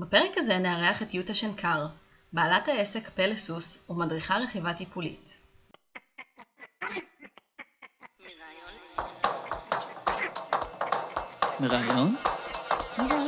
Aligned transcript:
בפרק 0.00 0.30
הזה 0.36 0.58
נארח 0.58 1.02
את 1.02 1.14
יוטה 1.14 1.34
שנקר, 1.34 1.86
בעלת 2.32 2.68
העסק 2.68 3.08
פה 3.08 3.26
לסוס 3.26 3.78
ומדריכה 3.90 4.36
רכיבה 4.36 4.74
טיפולית. 4.74 5.40
מרעיון? 11.60 12.16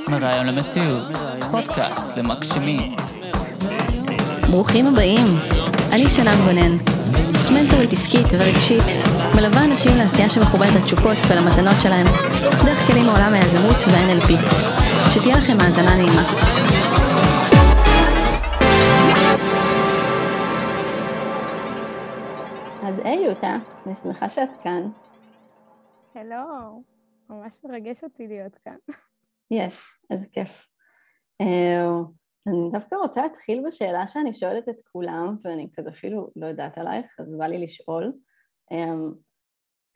מרעיון 0.09 0.47
למציאות, 0.47 1.17
פודקאסט 1.51 2.19
למגשימים. 2.19 2.97
ברוכים 4.51 4.87
הבאים, 4.87 5.27
אני 5.93 6.11
שנן 6.11 6.37
גונן, 6.45 6.77
מנטורית 7.53 7.93
עסקית 7.93 8.27
ורגשית, 8.31 8.85
מלווה 9.35 9.65
אנשים 9.65 9.97
לעשייה 9.97 10.31
שמכובדת 10.31 10.83
לתשוקות 10.83 11.19
ולמתנות 11.29 11.77
שלהם, 11.83 12.07
דרך 12.65 12.79
כלים 12.87 13.07
מעולם 13.07 13.35
היזמות 13.35 13.77
וה-NLP. 13.87 14.90
שתהיה 15.15 15.37
לכם 15.37 15.53
האזנה 15.61 15.97
נעימה. 15.97 16.23
אז 22.89 22.99
היי 22.99 23.25
יוטה, 23.25 23.57
אני 23.87 23.95
שמחה 23.95 24.29
שאת 24.29 24.49
כאן. 24.63 24.91
שלום, 26.15 26.83
ממש 27.31 27.59
מרגש 27.65 28.05
אותי 28.05 28.27
להיות 28.29 28.59
כאן. 28.65 28.77
יש, 29.51 29.81
איזה 30.11 30.27
כיף. 30.33 30.67
Uh, 31.43 31.47
אני 32.47 32.71
דווקא 32.73 32.95
רוצה 32.95 33.23
להתחיל 33.23 33.63
בשאלה 33.67 34.07
שאני 34.07 34.35
שואלת 34.35 34.69
את 34.69 34.83
כולם, 34.93 35.37
ואני 35.45 35.69
כזה 35.77 35.91
אפילו 35.91 36.31
לא 36.37 36.47
יודעת 36.47 36.79
עלייך, 36.79 37.17
אז 37.21 37.35
בא 37.39 37.47
לי 37.47 37.59
לשאול. 37.59 38.13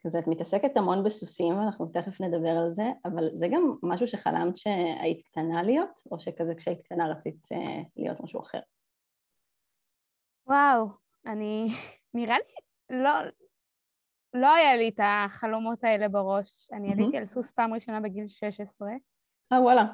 כזה 0.05 0.19
את 0.19 0.27
מתעסקת 0.27 0.77
המון 0.77 1.03
בסוסים, 1.03 1.57
ואנחנו 1.57 1.85
תכף 1.85 2.21
נדבר 2.21 2.49
על 2.49 2.71
זה, 2.71 2.83
אבל 3.05 3.29
זה 3.33 3.47
גם 3.51 3.71
משהו 3.83 4.07
שחלמת 4.07 4.57
שהיית 4.57 5.21
קטנה 5.21 5.63
להיות, 5.63 6.01
או 6.11 6.19
שכזה 6.19 6.55
כשהיית 6.55 6.81
קטנה 6.81 7.07
רצית 7.07 7.45
uh, 7.53 7.57
להיות 7.95 8.19
משהו 8.23 8.41
אחר? 8.41 8.59
וואו, 10.47 10.87
אני, 11.25 11.65
נראה 12.13 12.35
לי, 12.37 12.43
לא, 13.03 13.11
לא 14.33 14.53
היה 14.53 14.75
לי 14.75 14.89
את 14.89 14.99
החלומות 15.03 15.83
האלה 15.83 16.09
בראש. 16.09 16.67
אני. 16.71 16.91
עליתי 16.91 17.17
על 17.17 17.25
סוס 17.25 17.51
פעם 17.51 17.73
ראשונה 17.73 17.99
בגיל 17.99 18.27
16, 18.27 18.89
אה 19.53 19.61
וואלה, 19.61 19.85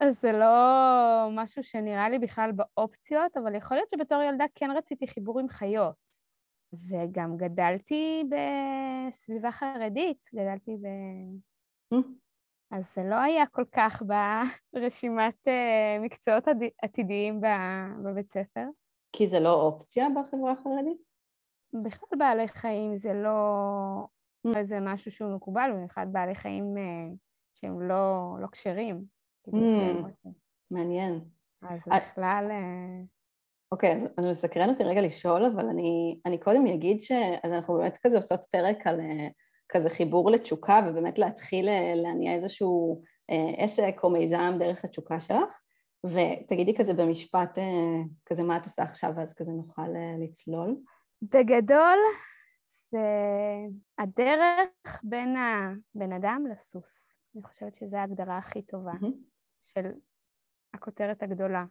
אז 0.00 0.20
זה 0.20 0.32
לא 0.32 1.28
משהו 1.30 1.64
שנראה 1.64 2.08
לי 2.08 2.18
בכלל 2.18 2.52
באופציות, 2.52 3.36
אבל 3.36 3.54
יכול 3.54 3.76
להיות 3.76 3.90
שבתור 3.90 4.22
ילדה 4.22 4.44
כן 4.54 4.70
רציתי 4.70 5.06
חיבור 5.06 5.40
עם 5.40 5.48
חיות. 5.48 6.07
וגם 6.72 7.36
גדלתי 7.36 8.24
בסביבה 8.28 9.52
חרדית, 9.52 10.30
גדלתי 10.34 10.76
ב... 10.76 10.86
Mm. 11.94 12.02
אז 12.70 12.94
זה 12.94 13.02
לא 13.04 13.14
היה 13.14 13.46
כל 13.46 13.64
כך 13.72 14.02
ברשימת 14.72 15.48
אה, 15.48 15.98
מקצועות 16.00 16.44
עתידיים 16.82 17.40
בבית 18.04 18.32
ספר. 18.32 18.64
כי 19.12 19.26
זה 19.26 19.40
לא 19.40 19.62
אופציה 19.62 20.06
בחברה 20.10 20.52
החרדית? 20.52 20.98
בכלל 21.72 22.18
בעלי 22.18 22.48
חיים 22.48 22.96
זה 22.96 23.14
לא 23.14 23.38
Mm. 24.46 24.56
איזה 24.56 24.80
משהו 24.80 25.10
שהוא 25.10 25.36
מקובל, 25.36 25.70
במיוחד 25.74 26.06
בעלי 26.12 26.34
חיים 26.34 26.78
אה, 26.78 27.14
שהם 27.54 27.80
לא, 27.80 28.36
לא 28.40 28.46
כשרים. 28.52 29.04
מעניין. 30.70 31.20
אז 31.62 31.80
בכלל... 31.86 32.50
אוקיי, 33.72 33.96
אז, 33.96 34.08
אז 34.18 34.24
מסקרן 34.24 34.70
אותי 34.70 34.84
רגע 34.84 35.00
לשאול, 35.00 35.44
אבל 35.44 35.68
אני, 35.68 36.20
אני 36.26 36.38
קודם 36.38 36.66
אגיד 36.66 37.00
ש... 37.00 37.12
אז 37.42 37.52
אנחנו 37.52 37.74
באמת 37.74 37.98
כזה 38.02 38.16
עושות 38.16 38.40
פרק 38.50 38.86
על 38.86 39.00
אה, 39.00 39.28
כזה 39.68 39.90
חיבור 39.90 40.30
לתשוקה, 40.30 40.80
ובאמת 40.86 41.18
להתחיל 41.18 41.68
אה, 41.68 41.92
להניע 41.94 42.34
איזשהו 42.34 43.02
אה, 43.30 43.64
עסק 43.64 44.00
או 44.02 44.10
מיזם 44.10 44.56
דרך 44.58 44.84
התשוקה 44.84 45.20
שלך, 45.20 45.60
ותגידי 46.04 46.74
כזה 46.76 46.94
במשפט, 46.94 47.58
כזה 48.26 48.42
מה 48.42 48.56
את 48.56 48.64
עושה 48.64 48.82
עכשיו, 48.82 49.12
ואז 49.16 49.34
כזה 49.34 49.50
נוכל 49.50 49.88
לצלול. 50.20 50.76
בגדול, 51.22 51.98
זה 52.90 52.98
הדרך 53.98 55.00
בין 55.02 55.36
הבן 55.36 56.12
אדם 56.12 56.44
לסוס. 56.52 57.12
אני 57.34 57.42
חושבת 57.42 57.74
שזו 57.74 57.96
ההגדרה 57.96 58.38
הכי 58.38 58.62
טובה 58.62 58.92
מהמם, 59.00 59.14
של 59.66 59.90
הכותרת 60.74 61.22
הגדולה. 61.22 61.64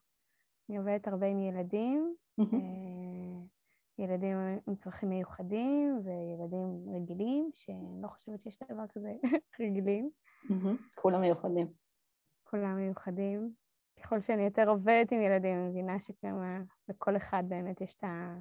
אני 0.69 0.77
עובדת 0.77 1.07
הרבה 1.07 1.25
עם 1.27 1.39
ילדים, 1.39 2.15
אה, 2.39 3.43
ילדים 3.99 4.37
עם 4.67 4.75
צרכים 4.75 5.09
מיוחדים 5.09 6.01
וילדים 6.03 6.95
רגילים, 6.95 7.49
שאני 7.53 8.01
לא 8.01 8.07
חושבת 8.07 8.43
שיש 8.43 8.59
דבר 8.71 8.87
כזה 8.87 9.13
רגילים. 9.61 10.09
כולם 10.95 11.21
מיוחדים. 11.21 11.67
כולם 12.43 12.75
מיוחדים. 12.75 13.53
ככל 14.03 14.19
שאני 14.19 14.43
יותר 14.43 14.69
עובדת 14.69 15.11
עם 15.11 15.21
ילדים, 15.21 15.53
אני 15.57 15.69
מבינה 15.69 15.99
שכמה 15.99 16.59
לכל 16.89 17.17
אחד 17.17 17.43
באמת 17.47 17.81
יש 17.81 17.95
את 17.95 18.03
ה- 18.03 18.37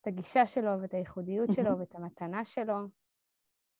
את 0.00 0.06
הגישה 0.06 0.46
שלו 0.46 0.70
ואת 0.82 0.94
הייחודיות 0.94 1.52
שלו. 1.52 1.78
ואת 1.78 1.94
המתנה 1.94 2.44
שלו. 2.44 2.74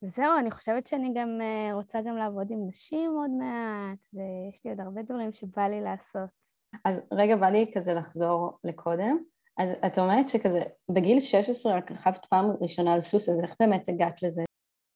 וזהו, 0.02 0.38
אני 0.38 0.50
חושבת 0.50 0.86
שאני 0.86 1.12
גם 1.14 1.28
אה, 1.40 1.74
רוצה 1.74 1.98
גם 2.06 2.16
לעבוד 2.16 2.50
עם 2.50 2.58
נשים 2.68 3.10
עוד 3.10 3.30
מעט, 3.30 3.98
ויש 4.14 4.64
לי 4.64 4.70
עוד 4.70 4.80
הרבה 4.80 5.02
דברים 5.02 5.32
שבא 5.32 5.62
לי 5.68 5.80
לעשות. 5.80 6.45
אז 6.84 7.02
רגע, 7.12 7.36
בא 7.36 7.46
לי 7.46 7.70
כזה 7.74 7.94
לחזור 7.94 8.58
לקודם. 8.64 9.18
אז 9.58 9.72
את 9.86 9.98
אומרת 9.98 10.28
שכזה 10.28 10.62
בגיל 10.88 11.20
16 11.20 11.76
רק 11.76 11.92
רכבת 11.92 12.26
פעם 12.30 12.44
ראשונה 12.60 12.94
על 12.94 13.00
סוס, 13.00 13.28
אז 13.28 13.40
איך 13.42 13.54
באמת 13.60 13.88
הגעת 13.88 14.22
לזה? 14.22 14.42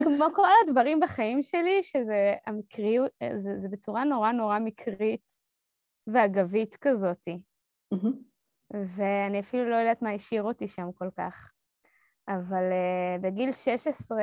כמו 0.03 0.25
כל 0.35 0.49
הדברים 0.67 1.01
בחיים 1.01 1.43
שלי, 1.43 1.83
שזה 1.83 2.35
המקריות, 2.47 3.11
זה, 3.43 3.61
זה 3.61 3.69
בצורה 3.69 4.05
נורא 4.05 4.33
נורא 4.33 4.59
מקרית 4.59 5.21
ואגבית 6.07 6.77
כזאתי. 6.77 7.41
מהמם, 7.93 8.13
ואני 8.71 9.41
אפילו 9.41 9.71
לא 9.71 9.77
יודעת 9.77 10.03
מה 10.03 10.11
השאיר 10.11 10.43
אותי 10.43 10.69
שם 10.69 10.93
כל 10.95 11.09
כך. 11.17 11.53
אבל 12.29 12.71
uh, 12.71 13.21
בגיל 13.21 13.53
16, 13.53 14.19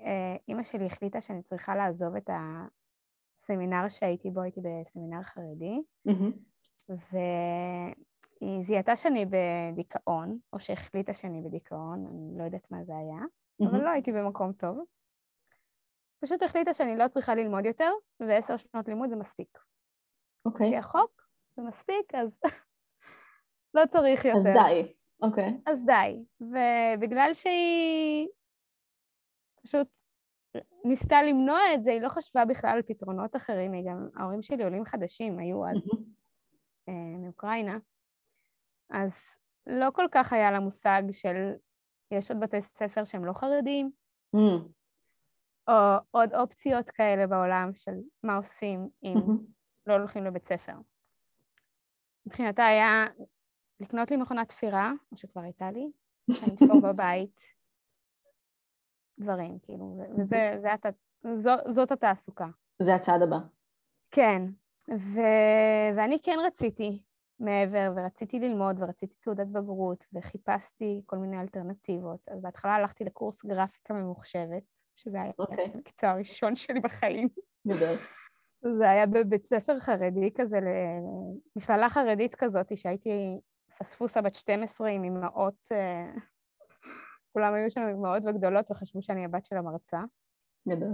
uh, 0.00 0.04
אימא 0.48 0.62
שלי 0.62 0.86
החליטה 0.86 1.20
שאני 1.20 1.42
צריכה 1.42 1.76
לעזוב 1.76 2.16
את 2.16 2.30
הסמינר 2.30 3.88
שהייתי 3.88 4.30
בו, 4.30 4.40
הייתי 4.40 4.60
בסמינר 4.60 5.22
חרדי, 5.22 5.80
מהמם, 6.04 6.32
והיא 6.88 8.62
זיהתה 8.62 8.96
שאני 8.96 9.26
בדיכאון, 9.26 10.38
או 10.52 10.60
שהחליטה 10.60 11.14
שאני 11.14 11.42
בדיכאון, 11.42 12.06
אני 12.06 12.38
לא 12.38 12.44
יודעת 12.44 12.70
מה 12.70 12.84
זה 12.84 12.92
היה, 12.96 13.20
אבל. 13.68 13.84
לא 13.84 13.88
הייתי 13.88 14.12
במקום 14.12 14.52
טוב. 14.52 14.78
פשוט 16.20 16.42
החליטה 16.42 16.74
שאני 16.74 16.96
לא 16.96 17.08
צריכה 17.08 17.34
ללמוד 17.34 17.64
יותר, 17.64 17.90
ועשר 18.20 18.56
שנות 18.56 18.88
לימוד 18.88 19.10
זה 19.10 19.16
מספיק. 19.16 19.58
אוקיי, 20.44 20.66
לפי 20.66 20.76
החוק 20.76 21.22
זה 21.56 21.62
מספיק, 21.62 22.14
אז 22.14 22.40
לא 23.74 23.86
צריך 23.86 24.24
יותר. 24.24 24.38
אז 24.38 24.44
די. 24.44 24.94
אוקיי. 25.22 25.60
אז 25.66 25.84
די. 25.84 26.24
ובגלל 26.40 27.30
שהיא 27.34 28.28
פשוט 29.62 29.88
ניסתה 30.84 31.22
למנוע 31.22 31.60
את 31.74 31.84
זה, 31.84 31.90
היא 31.90 32.00
לא 32.00 32.08
חשבה 32.08 32.44
בכלל 32.44 32.70
על 32.70 32.82
פתרונות 32.82 33.36
אחרים, 33.36 33.72
היא 33.72 33.82
גם, 33.88 34.08
ההורים 34.16 34.42
שלי 34.42 34.64
עולים 34.64 34.84
חדשים, 34.84 35.38
היו 35.38 35.66
אז. 35.66 35.76
אה, 35.76 35.98
מאוקראינה, 36.92 37.78
אז 38.90 39.12
לא 39.66 39.90
כל 39.94 40.06
כך 40.12 40.32
היה 40.32 40.50
לה 40.50 40.60
מושג 40.60 41.02
של 41.12 41.52
יש 42.10 42.30
עוד 42.30 42.40
בתי 42.40 42.60
ספר 42.60 43.04
שהם 43.04 43.24
לא 43.24 43.32
חרדים, 43.32 43.90
מהמם, 44.32 44.68
או 45.68 45.74
עוד 46.10 46.34
אופציות 46.34 46.90
כאלה 46.90 47.26
בעולם 47.26 47.70
של 47.74 47.94
מה 48.22 48.36
עושים 48.36 48.88
אם 49.02 49.14
מהמם. 49.14 49.38
לא 49.86 49.94
הולכים 49.94 50.24
לבית 50.24 50.44
ספר. 50.44 50.72
מבחינתה 52.26 52.66
היה 52.66 53.06
לקנות 53.80 54.10
לי 54.10 54.16
מכונת 54.16 54.48
תפירה, 54.48 54.92
או 55.12 55.16
שכבר 55.16 55.42
הייתה 55.42 55.70
לי, 55.70 55.90
שאני 56.32 56.54
אתפור 56.54 56.80
בבית 56.80 57.40
דברים, 59.18 59.58
כאילו, 59.58 60.00
וזה, 60.18 60.58
זה 60.62 61.50
זאת 61.68 61.92
התעסוקה. 61.92 62.46
זה 62.82 62.94
הצעד 62.94 63.22
הבא. 63.22 63.36
כן, 64.10 64.42
ו... 64.90 65.20
ואני 65.96 66.18
כן 66.22 66.36
רציתי 66.46 67.02
מעבר, 67.40 67.92
ורציתי 67.96 68.38
ללמוד, 68.38 68.76
ורציתי 68.78 69.14
תעודת 69.20 69.46
בגרות, 69.46 70.06
וחיפשתי 70.12 71.02
כל 71.06 71.16
מיני 71.16 71.40
אלטרנטיבות. 71.40 72.20
אז 72.28 72.42
בהתחלה 72.42 72.74
הלכתי 72.74 73.04
לקורס 73.04 73.44
גרפיקה 73.44 73.94
ממוחשבת, 73.94 74.62
שזה 74.96 75.22
היה 75.22 75.32
אוקיי. 75.38 75.70
המקצוע 75.74 76.10
הראשון 76.10 76.56
שלי 76.56 76.80
בחיים. 76.80 77.28
גדול. 77.68 77.98
זה 78.78 78.90
היה 78.90 79.06
בבית 79.06 79.46
ספר 79.46 79.78
חרדי 79.78 80.30
כזה, 80.34 80.58
למכללה 81.56 81.88
חרדית 81.88 82.34
כזאת, 82.34 82.78
שהייתי 82.78 83.40
פספוסה 83.78 84.20
בת 84.22 84.34
12 84.34 84.88
עם 84.88 85.04
אמהות, 85.04 85.68
אה, 85.72 86.12
כולם 87.32 87.54
היו 87.54 87.70
שם 87.70 87.80
אמהות 87.80 88.22
וגדולות 88.26 88.70
וחשבו 88.70 89.02
שאני 89.02 89.24
הבת 89.24 89.44
של 89.44 89.56
המרצה. 89.56 90.00
גדול. 90.68 90.92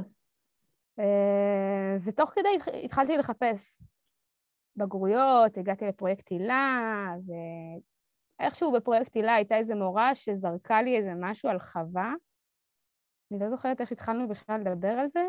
אה, 0.99 1.97
ותוך 2.05 2.31
כדי 2.31 2.49
התח- 2.57 2.85
התחלתי 2.85 3.17
לחפש 3.17 3.83
בגרויות, 4.77 5.59
הגעתי 5.59 5.85
לפרויקט 5.85 6.31
הילה, 6.31 7.09
ואיכשהו 8.41 8.73
בפרויקט 8.73 9.15
הילה 9.15 9.35
הייתה 9.35 9.57
איזו 9.57 9.75
מורה 9.75 10.15
שזרקה 10.15 10.83
לי 10.83 10.97
איזה 10.97 11.13
משהו 11.17 11.49
על 11.49 11.59
חווה. 11.59 12.15
אני 13.33 13.41
לא 13.41 13.51
זוכרת 13.51 13.81
איך 13.81 13.93
התחלנו 13.93 14.29
בכלל 14.29 14.61
לדבר 14.61 14.89
על 14.89 15.07
זה, 15.13 15.25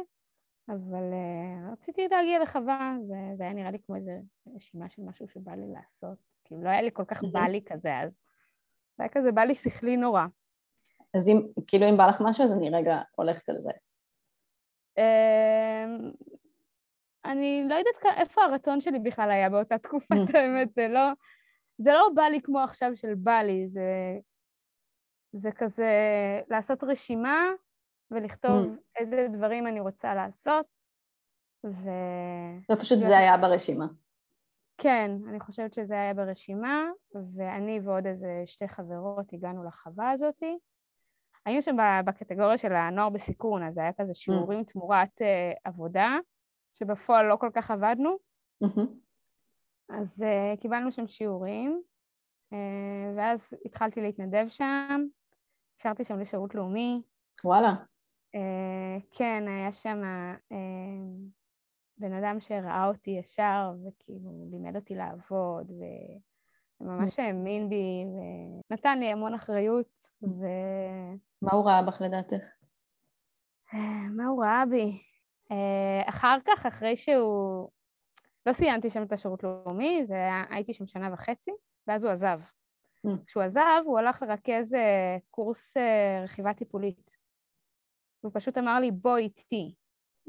אבל 0.70 1.12
uh, 1.12 1.72
רציתי 1.74 2.08
להגיע 2.08 2.40
לחווה, 2.40 2.96
זה, 3.08 3.16
זה 3.38 3.44
היה 3.44 3.54
נראה 3.54 3.72
לי 3.72 3.78
כמו 3.86 3.96
איזו 3.96 4.12
רשימה 4.56 4.90
של 4.90 5.02
משהו 5.02 5.28
שבא 5.28 5.52
לי 5.52 5.68
לעשות. 5.74 6.18
כאילו, 6.44 6.64
לא 6.64 6.70
היה 6.70 6.82
לי 6.82 6.90
כל 6.94 7.06
כך 7.06 7.24
בא 7.32 7.40
לי 7.40 7.62
כזה 7.66 8.00
אז. 8.00 8.12
זה 8.98 9.04
היה 9.04 9.10
כזה 9.10 9.32
בא 9.32 9.42
לי 9.42 9.56
שכלי 9.56 9.98
נורא. 9.98 10.26
אז 11.14 11.30
אם, 11.30 11.42
כאילו 11.68 11.90
אם 11.90 11.98
בא 11.98 12.08
לך 12.08 12.22
משהו, 12.22 12.44
אז 12.44 12.54
אני 12.54 12.70
רגע 12.70 13.02
הולכת 13.16 13.50
על 13.50 13.56
זה. 13.56 13.72
אמ, 14.98 16.12
אני 17.26 17.64
לא 17.70 17.76
יודעת 17.76 18.18
איפה 18.18 18.44
הרצון 18.44 18.82
שלי 18.82 19.00
בכלל 19.00 19.32
היה 19.32 19.50
באותה 19.50 19.78
תקופה, 19.78 20.16
את 20.30 20.36
האמת, 20.36 20.74
זה 20.74 20.88
לא, 20.88 21.12
זה 21.78 21.94
לא 21.94 22.10
בא 22.16 22.24
לי 22.24 22.42
כמו 22.42 22.60
עכשיו 22.60 22.92
של 22.96 23.16
בא 23.16 23.42
לי, 23.42 23.68
זה, 23.68 24.18
זה 25.34 25.52
כזה 25.52 25.92
לעשות 26.50 26.84
רשימה 26.84 27.50
ולכתוב. 28.12 28.78
איזה 29.00 29.28
דברים 29.32 29.68
אני 29.68 29.80
רוצה 29.80 30.16
לעשות, 30.16 30.66
ו... 31.66 31.90
ופשוט 32.72 33.00
זה 33.00 33.18
היה 33.18 33.38
ברשימה. 33.38 33.86
כן, 34.78 35.12
אני 35.30 35.40
חושבת 35.40 35.74
שזה 35.74 35.94
היה 35.94 36.14
ברשימה, 36.14 36.86
ואני 37.36 37.80
ועוד 37.84 38.06
איזה 38.06 38.44
שתי 38.46 38.68
חברות 38.68 39.34
הגענו 39.34 39.64
לחווה 39.64 40.12
הזאתי. 40.12 40.58
היינו 41.46 41.62
שם 41.62 41.76
בקטגוריה 42.06 42.58
של 42.58 42.74
הנוער 42.74 43.10
בסיכון, 43.10 43.64
אז 43.64 43.78
היה 43.78 43.94
כזה 43.94 44.12
mm. 44.12 44.16
שיעורים 44.16 44.60
mm. 44.60 44.72
תמורת 44.72 45.22
uh, 45.22 45.60
עבודה, 45.64 46.18
שבפועל 46.74 47.26
לא 47.26 47.36
כל 47.36 47.50
כך 47.54 47.72
עבדנו. 47.72 48.18
Mm-hmm. 48.64 48.88
אז 49.90 50.24
uh, 50.24 50.62
קיבלנו 50.62 50.92
שם 50.92 51.08
שיעורים, 51.08 51.82
uh, 52.54 52.56
ואז 53.18 53.54
התחלתי 53.66 54.02
להתנדב 54.02 54.46
שם, 54.50 55.06
נשארתי 55.80 56.04
שם 56.04 56.20
לשירות 56.20 56.56
לאומי. 56.56 57.02
וואלה. 57.44 57.74
Uh, 58.36 59.18
כן, 59.18 59.44
היה 59.48 59.72
שם 59.72 60.02
uh, 60.52 60.56
בן 61.98 62.14
אדם 62.14 62.40
שראה 62.40 62.88
אותי 62.88 63.12
ישר, 63.12 63.72
וכאילו 63.88 64.30
לימד 64.52 64.76
אותי 64.76 64.96
לעבוד, 64.96 65.72
וממש 66.82 67.20
האמין 67.20 67.70
בי, 67.70 68.06
ונתן 68.70 69.00
לי 69.00 69.06
המון 69.06 69.34
אחריות, 69.34 70.08
ו... 70.24 70.46
מה 71.42 71.52
הוא 71.52 71.66
ראה 71.66 71.82
בך 71.82 72.02
לדעתך? 72.02 72.44
מה 74.18 74.26
הוא 74.26 74.44
ראה 74.44 74.64
בי? 74.66 75.02
אחר 76.06 76.38
כך, 76.46 76.66
אחרי 76.66 76.96
שהוא... 76.96 77.70
לא 78.46 78.54
סיימתי 78.54 78.90
שם 78.90 79.04
את 79.04 79.12
השירות 79.12 79.44
לאומי, 79.44 80.06
זה 80.06 80.14
היה... 80.14 80.44
הייתי 80.50 80.74
שם 80.74 80.88
שנה 80.88 81.14
וחצי, 81.14 81.52
ואז 81.88 82.04
הוא 82.04 82.12
עזב. 82.12 82.40
כשהוא 83.26 83.44
עזב, 83.44 83.82
הוא 83.86 84.00
הלך 84.00 84.22
לרכז 84.22 84.74
אה, 84.74 85.18
קורס 85.30 85.78
אה, 85.78 86.22
רכיבה 86.24 86.54
טיפולית. 86.54 87.18
הוא 88.22 88.32
פשוט 88.34 88.58
אמר 88.58 88.80
לי, 88.80 88.92
בוא 88.92 89.18
איתי. 89.18 89.76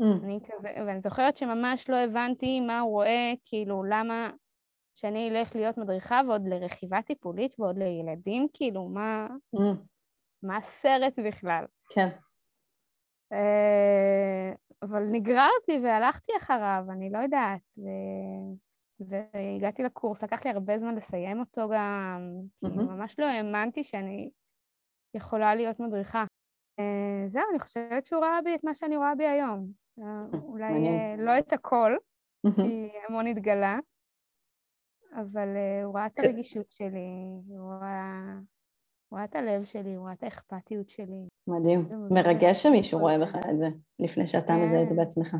אני 0.00 0.38
כזה, 0.44 0.69
ואני 0.87 1.00
זוכרת 1.00 1.37
שממש 1.37 1.91
לא 1.91 1.96
הבנתי 1.96 2.61
מה 2.61 2.81
הוא 2.81 2.91
רואה, 2.91 3.32
כאילו, 3.44 3.85
למה 3.85 4.31
שאני 4.94 5.31
אלך 5.31 5.56
להיות 5.56 5.79
מדריכה 5.79 6.20
ועוד 6.29 6.43
לרכיבה 6.49 7.02
טיפולית 7.02 7.61
ועוד 7.61 7.79
לילדים, 7.79 8.46
כאילו, 8.52 8.88
מה, 8.88 9.26
mm. 9.56 9.61
מה 10.43 10.56
הסרט 10.56 11.19
בכלל? 11.26 11.64
כן. 11.91 12.08
אה, 13.32 14.52
אבל 14.82 15.02
נגררתי 15.11 15.79
והלכתי 15.82 16.32
אחריו, 16.38 16.85
אני 16.91 17.11
לא 17.11 17.19
יודעת. 17.19 17.61
ו... 17.79 17.82
והגעתי 19.00 19.82
לקורס, 19.82 20.23
לקח 20.23 20.44
לי 20.44 20.50
הרבה 20.50 20.79
זמן 20.79 20.94
לסיים 20.94 21.41
אותו 21.41 21.69
גם, 21.69 22.20
mm-hmm. 22.64 22.70
כי 22.70 22.76
ממש 22.76 23.19
לא 23.19 23.25
האמנתי 23.25 23.85
שאני 23.85 24.31
יכולה 25.14 25.55
להיות 25.55 25.81
מדריכה. 25.81 26.25
Uh, 26.81 27.29
זהו, 27.29 27.43
אני 27.50 27.61
חושבת 27.61 28.06
שהוא 28.06 28.25
ראה 28.25 28.43
בי 28.44 28.55
את 28.55 28.64
מה 28.64 28.75
שאני 28.75 28.96
רואה 28.96 29.14
בי 29.14 29.26
היום. 29.26 29.70
Uh, 30.00 30.37
אולי 30.43 30.73
לא 31.19 31.38
את 31.38 31.52
הכל, 31.52 31.96
mm-hmm. 32.46 32.56
כי 32.56 32.88
המון 33.08 33.26
התגלה, 33.26 33.79
אבל 35.14 35.49
uh, 35.55 35.84
הוא 35.84 35.94
ראה 35.94 36.06
את 36.06 36.19
הרגישות 36.19 36.72
שלי, 36.72 37.08
הוא 37.49 37.72
ראה, 37.81 38.34
הוא 39.08 39.19
ראה 39.19 39.25
את 39.25 39.37
הלב 39.37 39.64
שלי, 39.64 39.94
הוא 39.94 40.06
ראה 40.06 40.12
את 40.12 40.22
האכפתיות 40.22 40.88
שלי. 40.88 41.28
מדהים. 41.46 41.88
מרגש 42.11 42.62
שמישהו 42.62 43.00
רואה 43.00 43.19
בך 43.19 43.34
את 43.34 43.58
זה, 43.58 43.69
לפני 43.99 44.26
שאתה 44.26 44.46
כן. 44.46 44.64
מזהה 44.64 44.82
את 44.82 44.88
זה 44.88 44.94
בעצמך. 44.94 45.37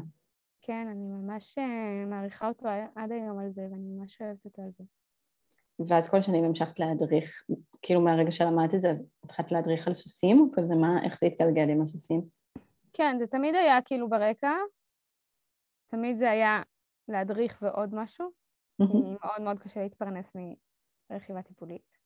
כן, 0.61 0.87
אני 0.91 1.06
ממש 1.06 1.59
אה, 1.59 2.06
מעריכה 2.06 2.49
אותו 2.49 2.69
עד 2.94 3.12
היום 3.12 3.38
על 3.38 3.50
זה, 3.50 3.69
ואני 3.71 3.88
ממש 3.88 4.23
אוהבת 4.23 4.44
אותו 4.44 4.62
על 4.62 4.71
זה. 4.79 4.85
ואז 5.88 6.09
כל 6.09 6.20
שנים 6.20 6.44
המשכת 6.44 6.79
להדריך, 6.79 7.44
כאילו 7.82 8.00
מהרגע 8.00 8.31
שלמדת 8.31 8.75
את 8.75 8.81
זה, 8.81 8.91
אז 8.91 9.09
התחלת 9.25 9.53
להדריך 9.53 9.87
על 9.87 9.94
סוסים, 9.94 10.41
או 10.41 10.47
כזה 10.53 10.75
מה, 10.75 11.05
איך 11.05 11.19
זה 11.19 11.27
התגלגל 11.27 11.70
עם 11.70 11.82
הסוסים? 11.82 12.20
כן, 12.93 13.17
זה 13.19 13.27
תמיד 13.27 13.55
היה 13.55 13.82
כאילו 13.82 14.09
ברקע, 14.09 14.53
תמיד 15.87 16.17
זה 16.17 16.31
היה 16.31 16.62
להדריך 17.09 17.59
ועוד 17.62 17.94
משהו. 17.94 18.44
כי 18.79 18.99
מאוד 19.03 19.41
מאוד 19.41 19.59
קשה 19.59 19.82
להתפרנס 19.82 20.32
מרכיבה 21.11 21.43
טיפולית. 21.43 21.97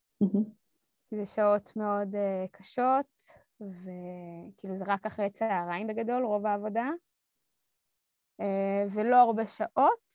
זה 1.11 1.27
שעות 1.27 1.77
מאוד 1.77 2.15
uh, 2.15 2.49
קשות, 2.51 3.25
וכאילו 3.61 4.77
זה 4.79 4.85
רק 4.87 5.07
אחרי 5.07 5.31
צהריים 5.31 5.87
בגדול, 5.87 6.25
רוב 6.25 6.47
העבודה. 6.47 6.91
אה, 8.41 8.85
ולא 8.95 9.17
הרבה 9.17 9.47
שעות, 9.47 10.15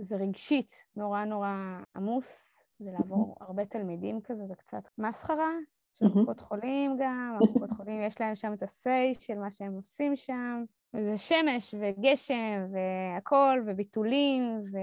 וזה 0.00 0.16
רגשית 0.16 0.84
נורא 0.96 1.24
נורא 1.24 1.78
עמוס, 1.96 2.56
זה 2.78 2.90
לעבור 2.92 3.36
הרבה 3.40 3.64
תלמידים 3.64 4.20
כזה, 4.20 4.46
זה 4.46 4.54
קצת 4.54 4.88
מסחרה, 4.98 5.50
של 5.94 6.06
קופות 6.12 6.40
חולים 6.40 6.96
גם, 7.00 7.38
הקופות 7.42 7.70
חולים 7.70 8.02
יש 8.02 8.20
להם 8.20 8.34
שם 8.34 8.52
את 8.52 8.62
ה-say 8.62 9.20
של 9.20 9.38
מה 9.38 9.50
שהם 9.50 9.74
עושים 9.74 10.16
שם, 10.16 10.64
וזה 10.96 11.18
שמש 11.18 11.74
וגשם 11.80 12.66
והכול, 12.72 13.64
וביטולים, 13.66 14.62
ו... 14.72 14.76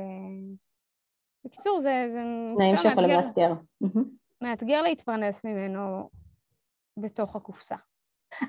בקיצור, 1.46 1.82
זה... 1.82 2.10
זה 2.46 2.56
תנאים 2.56 2.78
שיכולים 2.78 3.10
לאתגר. 3.10 3.54
מאתגר 4.42 4.82
להתפרנס 4.82 5.44
ממנו 5.44 6.10
בתוך 6.98 7.36
הקופסה. 7.36 7.76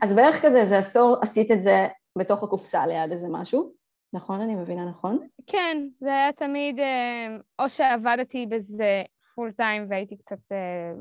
אז 0.03 0.15
בערך 0.15 0.43
כזה, 0.43 0.65
זה 0.65 0.79
עשור 0.79 1.17
עשית 1.23 1.51
את 1.51 1.63
זה 1.63 1.89
בתוך 2.19 2.43
הקופסה 2.43 2.87
ליד 2.87 3.11
איזה 3.11 3.27
משהו, 3.31 3.73
נכון? 4.13 4.41
אני 4.41 4.55
מבינה 4.55 4.85
נכון? 4.89 5.29
כן, 5.47 5.89
זה 6.01 6.09
היה 6.09 6.33
תמיד, 6.33 6.79
אה, 6.79 7.37
או 7.59 7.69
שעבדתי 7.69 8.47
בזה 8.47 9.03
פול 9.35 9.53
טיים 9.53 9.87
והייתי 9.89 10.17
קצת, 10.17 10.53
אה, 10.53 10.93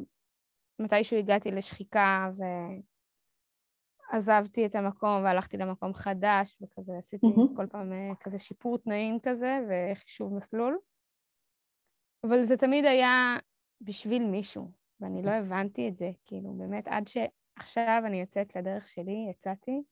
מתישהו 0.79 1.17
הגעתי 1.17 1.51
לשחיקה 1.51 2.29
ועזבתי 4.13 4.65
את 4.65 4.75
המקום 4.75 5.23
והלכתי 5.23 5.57
למקום 5.57 5.93
חדש 5.93 6.61
וכזה 6.61 6.91
עשיתי 6.97 7.27
mm-hmm. 7.27 7.55
כל 7.55 7.67
פעם 7.67 7.93
אה, 7.93 8.15
כזה 8.19 8.39
שיפור 8.39 8.77
תנאים 8.77 9.19
כזה 9.19 9.59
וחישוב 9.69 10.33
מסלול. 10.33 10.77
אבל 12.23 12.43
זה 12.43 12.57
תמיד 12.57 12.85
היה 12.85 13.37
בשביל 13.81 14.23
מישהו, 14.23 14.71
ואני 14.99 15.21
לא 15.21 15.31
הבנתי 15.31 15.89
את 15.89 15.97
זה, 15.97 16.11
כאילו 16.25 16.53
באמת 16.53 16.87
עד 16.87 17.07
שעכשיו 17.07 18.03
אני 18.05 18.21
יוצאת 18.21 18.55
לדרך 18.55 18.87
שלי, 18.87 19.27
יצאתי, 19.31 19.83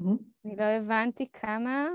Mm-hmm. 0.00 0.22
אני 0.44 0.56
לא 0.56 0.64
הבנתי 0.64 1.28
כמה 1.32 1.88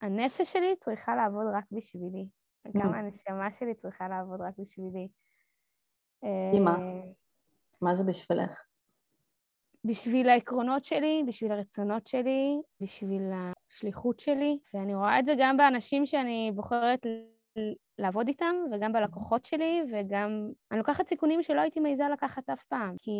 הנפש 0.00 0.52
שלי 0.52 0.76
צריכה 0.80 1.16
לעבוד 1.16 1.46
רק 1.54 1.64
בשבילי, 1.72 2.26
וכמה 2.68 2.84
mm-hmm. 2.84 2.96
הנשמה 2.96 3.52
שלי 3.52 3.74
צריכה 3.74 4.08
לעבוד 4.08 4.40
רק 4.40 4.54
בשבילי. 4.58 5.08
מה? 6.64 6.76
אה, 6.78 7.02
מה 7.80 7.94
זה 7.94 8.04
בשבילך? 8.04 8.62
בשביל 9.84 10.28
העקרונות 10.28 10.84
שלי, 10.84 11.22
בשביל 11.26 11.52
הרצונות 11.52 12.06
שלי, 12.06 12.60
בשביל 12.80 13.30
השליחות 13.32 14.20
שלי, 14.20 14.58
ואני 14.74 14.94
רואה 14.94 15.18
את 15.18 15.24
זה 15.24 15.34
גם 15.38 15.56
באנשים 15.56 16.06
שאני 16.06 16.52
בוחרת 16.54 17.06
לעבוד 17.98 18.28
איתם, 18.28 18.54
וגם 18.72 18.92
בלקוחות 18.92 19.44
שלי, 19.44 19.82
וגם... 19.92 20.50
אני 20.70 20.78
לוקחת 20.78 21.08
סיכונים 21.08 21.42
שלא 21.42 21.60
הייתי 21.60 21.80
מעיזה 21.80 22.04
לקחת 22.12 22.50
אף 22.50 22.64
פעם, 22.64 22.96
כי, 22.98 23.10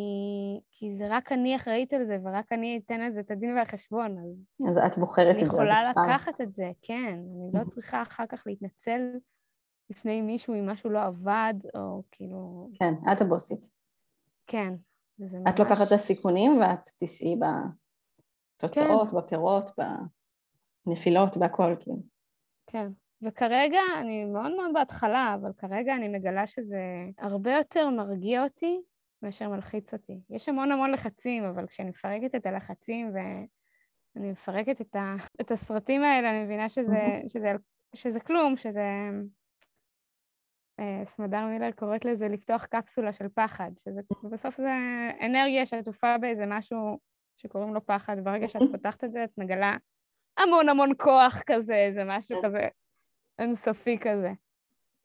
כי 0.70 0.92
זה 0.92 1.06
רק 1.10 1.32
אני 1.32 1.56
אחראית 1.56 1.92
על 1.92 2.04
זה, 2.04 2.18
ורק 2.24 2.52
אני 2.52 2.80
אתן 2.84 3.00
על 3.00 3.12
זה 3.12 3.20
את 3.20 3.30
הדין 3.30 3.56
והחשבון, 3.56 4.18
אז... 4.18 4.44
אז 4.70 4.78
את 4.78 4.98
בוחרת 4.98 5.30
את 5.30 5.34
זה. 5.34 5.40
אני 5.40 5.48
יכולה 5.48 5.90
לקחת 5.90 6.40
את 6.40 6.52
זה, 6.52 6.70
כן. 6.82 7.18
אני 7.18 7.50
לא 7.52 7.64
צריכה 7.68 8.02
אחר 8.02 8.26
כך 8.28 8.42
להתנצל 8.46 9.00
בפני 9.90 10.22
מישהו 10.22 10.54
אם 10.54 10.68
משהו 10.68 10.90
לא 10.90 11.02
עבד, 11.02 11.54
או 11.74 12.02
כאילו... 12.10 12.70
כן, 12.78 12.94
את 13.12 13.20
הבוסית. 13.20 13.68
כן. 14.46 14.74
את 15.48 15.58
לוקחת 15.58 15.86
את 15.86 15.92
הסיכונים 15.92 16.60
ואת 16.60 16.88
תישאי 16.98 17.34
בתוצאות, 18.56 19.10
כן. 19.10 19.16
בפירות, 19.16 19.70
בנפילות, 20.86 21.36
בהכל, 21.36 21.74
כאילו. 21.80 21.96
כן. 22.66 22.88
וכרגע, 23.22 23.80
אני 24.00 24.24
מאוד 24.24 24.56
מאוד 24.56 24.70
בהתחלה, 24.74 25.36
אבל 25.40 25.52
כרגע 25.58 25.94
אני 25.94 26.08
מגלה 26.08 26.46
שזה 26.46 26.80
הרבה 27.18 27.56
יותר 27.56 27.90
מרגיע 27.90 28.44
אותי 28.44 28.80
מאשר 29.22 29.48
מלחיץ 29.48 29.92
אותי. 29.92 30.20
יש 30.30 30.48
המון 30.48 30.72
המון 30.72 30.90
לחצים, 30.90 31.44
אבל 31.44 31.66
כשאני 31.66 31.90
מפרקת 31.90 32.34
את 32.34 32.46
הלחצים 32.46 33.12
ואני 33.14 34.30
מפרקת 34.30 34.80
את, 34.80 34.96
ה... 34.96 35.14
את 35.40 35.50
הסרטים 35.50 36.02
האלה, 36.02 36.30
אני 36.30 36.44
מבינה 36.44 36.68
שזה, 36.68 37.20
שזה, 37.28 37.52
שזה 37.94 38.20
כלום, 38.20 38.56
שזה... 38.56 39.10
אה, 40.80 41.02
סמדר 41.06 41.46
מילר 41.46 41.70
קוראת 41.70 42.04
לזה 42.04 42.28
לפתוח 42.28 42.64
קפסולה 42.64 43.12
של 43.12 43.28
פחד, 43.34 43.70
שזה 43.84 44.00
בסוף 44.30 44.56
זה 44.56 44.70
אנרגיה 45.26 45.66
שעטופה 45.66 46.18
באיזה 46.18 46.46
משהו 46.46 46.98
שקוראים 47.36 47.74
לו 47.74 47.86
פחד, 47.86 48.16
ברגע 48.24 48.48
שאת 48.48 48.62
פותחת 48.72 49.04
את 49.04 49.12
זה, 49.12 49.24
את 49.24 49.38
מגלה 49.38 49.76
המון 50.38 50.68
המון 50.68 50.90
כוח 50.98 51.42
כזה, 51.46 51.90
זה 51.94 52.04
משהו 52.06 52.40
כן. 52.42 52.48
כזה 52.48 52.68
אינסופי 53.38 53.98
כזה. 53.98 54.32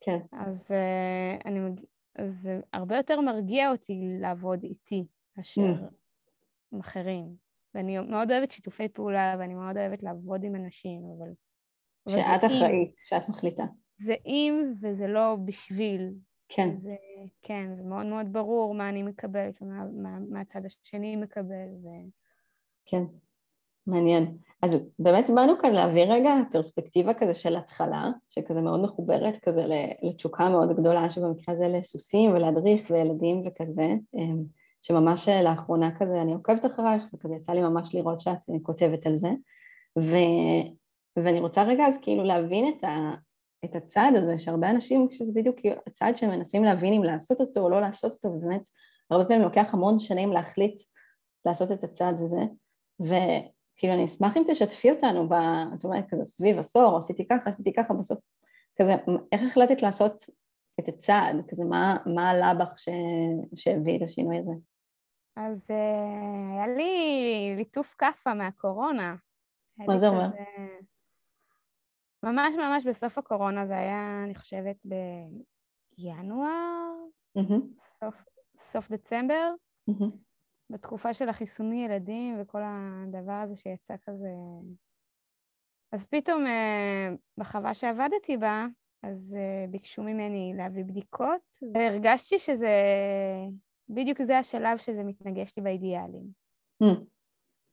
כן. 0.00 0.18
אז, 0.32 0.70
אה, 0.70 1.36
אני, 1.44 1.60
זה 2.28 2.60
הרבה 2.72 2.96
יותר 2.96 3.20
מרגיע 3.20 3.70
אותי 3.70 4.00
לעבוד 4.20 4.62
איתי 4.62 5.04
מאשר 5.36 5.62
Mm. 5.62 5.94
עם 6.72 6.80
אחרים. 6.80 7.34
ואני 7.74 7.98
מאוד 7.98 8.30
אוהבת 8.30 8.50
שיתופי 8.50 8.88
פעולה, 8.88 9.36
ואני 9.38 9.54
מאוד 9.54 9.76
אוהבת 9.76 10.02
לעבוד 10.02 10.44
עם 10.44 10.54
אנשים, 10.54 11.02
אבל... 11.18 11.28
שאת 12.08 12.44
אם. 12.44 12.50
אחראית, 12.50 12.96
שאת 12.96 13.28
מחליטה. 13.28 13.64
זה 14.00 14.14
אם 14.26 14.72
וזה 14.80 15.06
לא 15.06 15.36
בשביל. 15.44 16.10
כן. 16.48 16.68
זה, 16.82 16.96
כן, 17.42 17.74
זה 17.76 17.82
מאוד 17.82 18.06
מאוד 18.06 18.32
ברור 18.32 18.74
מה 18.74 18.88
אני 18.88 19.02
מקבלת 19.02 19.62
ומה 19.62 19.84
מה, 19.92 20.18
מה 20.30 20.40
הצד 20.40 20.60
השני 20.66 21.16
מקבל. 21.16 21.68
ו... 21.82 21.88
כן, 22.86 23.02
מעניין. 23.86 24.36
אז 24.62 24.78
באמת 24.98 25.30
באנו 25.30 25.52
כאן 25.62 25.72
להביא 25.72 26.02
רגע 26.02 26.30
פרספקטיבה 26.52 27.14
כזה 27.14 27.34
של 27.34 27.56
התחלה, 27.56 28.10
שכזה 28.28 28.60
מאוד 28.60 28.80
מחוברת 28.80 29.38
כזה 29.38 29.64
לתשוקה 30.02 30.48
מאוד 30.48 30.76
גדולה, 30.76 31.10
שבמקרה 31.10 31.54
הזה 31.54 31.68
לסוסים 31.68 32.30
ולהדריך 32.30 32.90
וילדים 32.90 33.42
וכזה, 33.46 33.86
אמ, 34.14 34.44
שממש 34.82 35.28
לאחרונה 35.28 35.98
כזה 35.98 36.22
אני 36.22 36.32
עוקבת 36.32 36.66
אחרייך, 36.66 37.02
וכזה 37.14 37.34
יצא 37.34 37.52
לי 37.52 37.60
ממש 37.60 37.94
לראות 37.94 38.20
שאת 38.20 38.38
כותבת 38.62 39.06
על 39.06 39.18
זה. 39.18 39.30
ו... 39.98 40.16
ואני 41.16 41.40
רוצה 41.40 41.62
רגע 41.62 41.86
אז 41.86 41.98
כאילו 42.02 42.24
להבין 42.24 42.74
את, 42.76 42.84
ה... 42.84 43.14
את 43.64 43.76
הצעד 43.76 44.16
הזה, 44.16 44.38
שהרבה 44.38 44.70
אנשים, 44.70 45.08
כשזה 45.10 45.32
בדיוק 45.34 45.56
הצעד 45.86 46.16
שהם 46.16 46.30
מנסים 46.30 46.64
להבין 46.64 46.92
אם 46.92 47.04
לעשות 47.04 47.40
אותו 47.40 47.60
או 47.60 47.68
לא 47.68 47.80
לעשות 47.80 48.12
אותו, 48.12 48.28
ובאמת 48.28 48.62
הרבה 49.10 49.24
פעמים 49.24 49.42
לוקח 49.42 49.74
המון 49.74 49.98
שנים 49.98 50.32
להחליט 50.32 50.82
לעשות 51.44 51.72
את 51.72 51.84
הצעד 51.84 52.14
הזה, 52.14 52.40
וכאילו 53.00 53.94
אני 53.94 54.04
אשמח 54.04 54.36
אם 54.36 54.42
תשתפי 54.48 54.90
אותנו, 54.90 55.28
ב... 55.28 55.32
את 55.74 55.84
אומרת 55.84 56.04
כזה 56.10 56.24
סביב 56.24 56.58
עשור, 56.58 56.96
עשיתי 56.98 57.28
ככה, 57.28 57.50
עשיתי 57.50 57.72
ככה, 57.72 57.94
בסוף 57.94 58.18
כזה, 58.80 58.92
איך 59.32 59.42
החלטת 59.50 59.82
לעשות 59.82 60.22
את 60.80 60.88
הצעד, 60.88 61.36
כזה 61.48 61.64
מה, 61.64 61.96
מה 62.06 62.30
עלה 62.30 62.54
בך 62.54 62.78
ש... 62.78 62.88
שהביא 63.54 63.96
את 63.96 64.02
השינוי 64.02 64.38
הזה? 64.38 64.52
אז 65.36 65.70
uh, 65.70 66.54
היה 66.54 66.68
לי 66.76 67.54
ליטוף 67.56 67.94
כאפה 67.98 68.34
מהקורונה. 68.34 69.14
מה 69.78 69.98
זה 69.98 70.08
אומר? 70.08 70.28
כזה- 70.28 70.40
ממש 72.22 72.54
ממש 72.54 72.86
בסוף 72.86 73.18
הקורונה, 73.18 73.66
זה 73.66 73.76
היה, 73.78 74.24
אני 74.24 74.34
חושבת, 74.34 74.76
בינואר, 75.98 76.92
מהמם, 77.34 77.60
סוף, 77.98 78.24
סוף 78.58 78.90
דצמבר, 78.90 79.50
מהמם, 79.86 80.10
בתקופה 80.70 81.14
של 81.14 81.28
החיסוני 81.28 81.84
ילדים 81.84 82.36
וכל 82.40 82.60
הדבר 82.64 83.32
הזה 83.32 83.56
שיצא 83.56 83.94
כזה. 84.06 84.28
אז 85.92 86.06
פתאום 86.06 86.46
אה, 86.46 87.14
בחווה 87.36 87.74
שעבדתי 87.74 88.36
בה, 88.36 88.66
אז 89.02 89.36
אה, 89.38 89.66
ביקשו 89.70 90.02
ממני 90.02 90.52
להביא 90.56 90.84
בדיקות, 90.84 91.58
והרגשתי 91.74 92.38
שזה, 92.38 92.74
בדיוק 93.88 94.22
זה 94.22 94.38
השלב 94.38 94.78
שזה 94.78 95.02
מתנגש 95.04 95.52
לי 95.56 95.62
באידיאלים. 95.62 96.24
מהמם, 96.80 97.04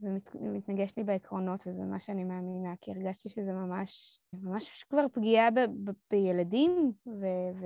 ומתנגש 0.02 0.98
לי 0.98 1.04
בעקרונות 1.04 1.68
ובמה 1.68 2.00
שאני 2.00 2.24
מאמינה, 2.24 2.74
כי 2.82 2.92
הרגשתי 2.92 3.30
שזה 3.30 3.52
ממש, 3.54 4.20
ממש 4.34 4.84
כבר 4.84 5.06
פגיעה 5.14 5.52
ב, 5.52 5.60
ב, 5.60 5.92
בילדים, 6.12 6.92
ו, 7.08 7.26
ו, 7.60 7.66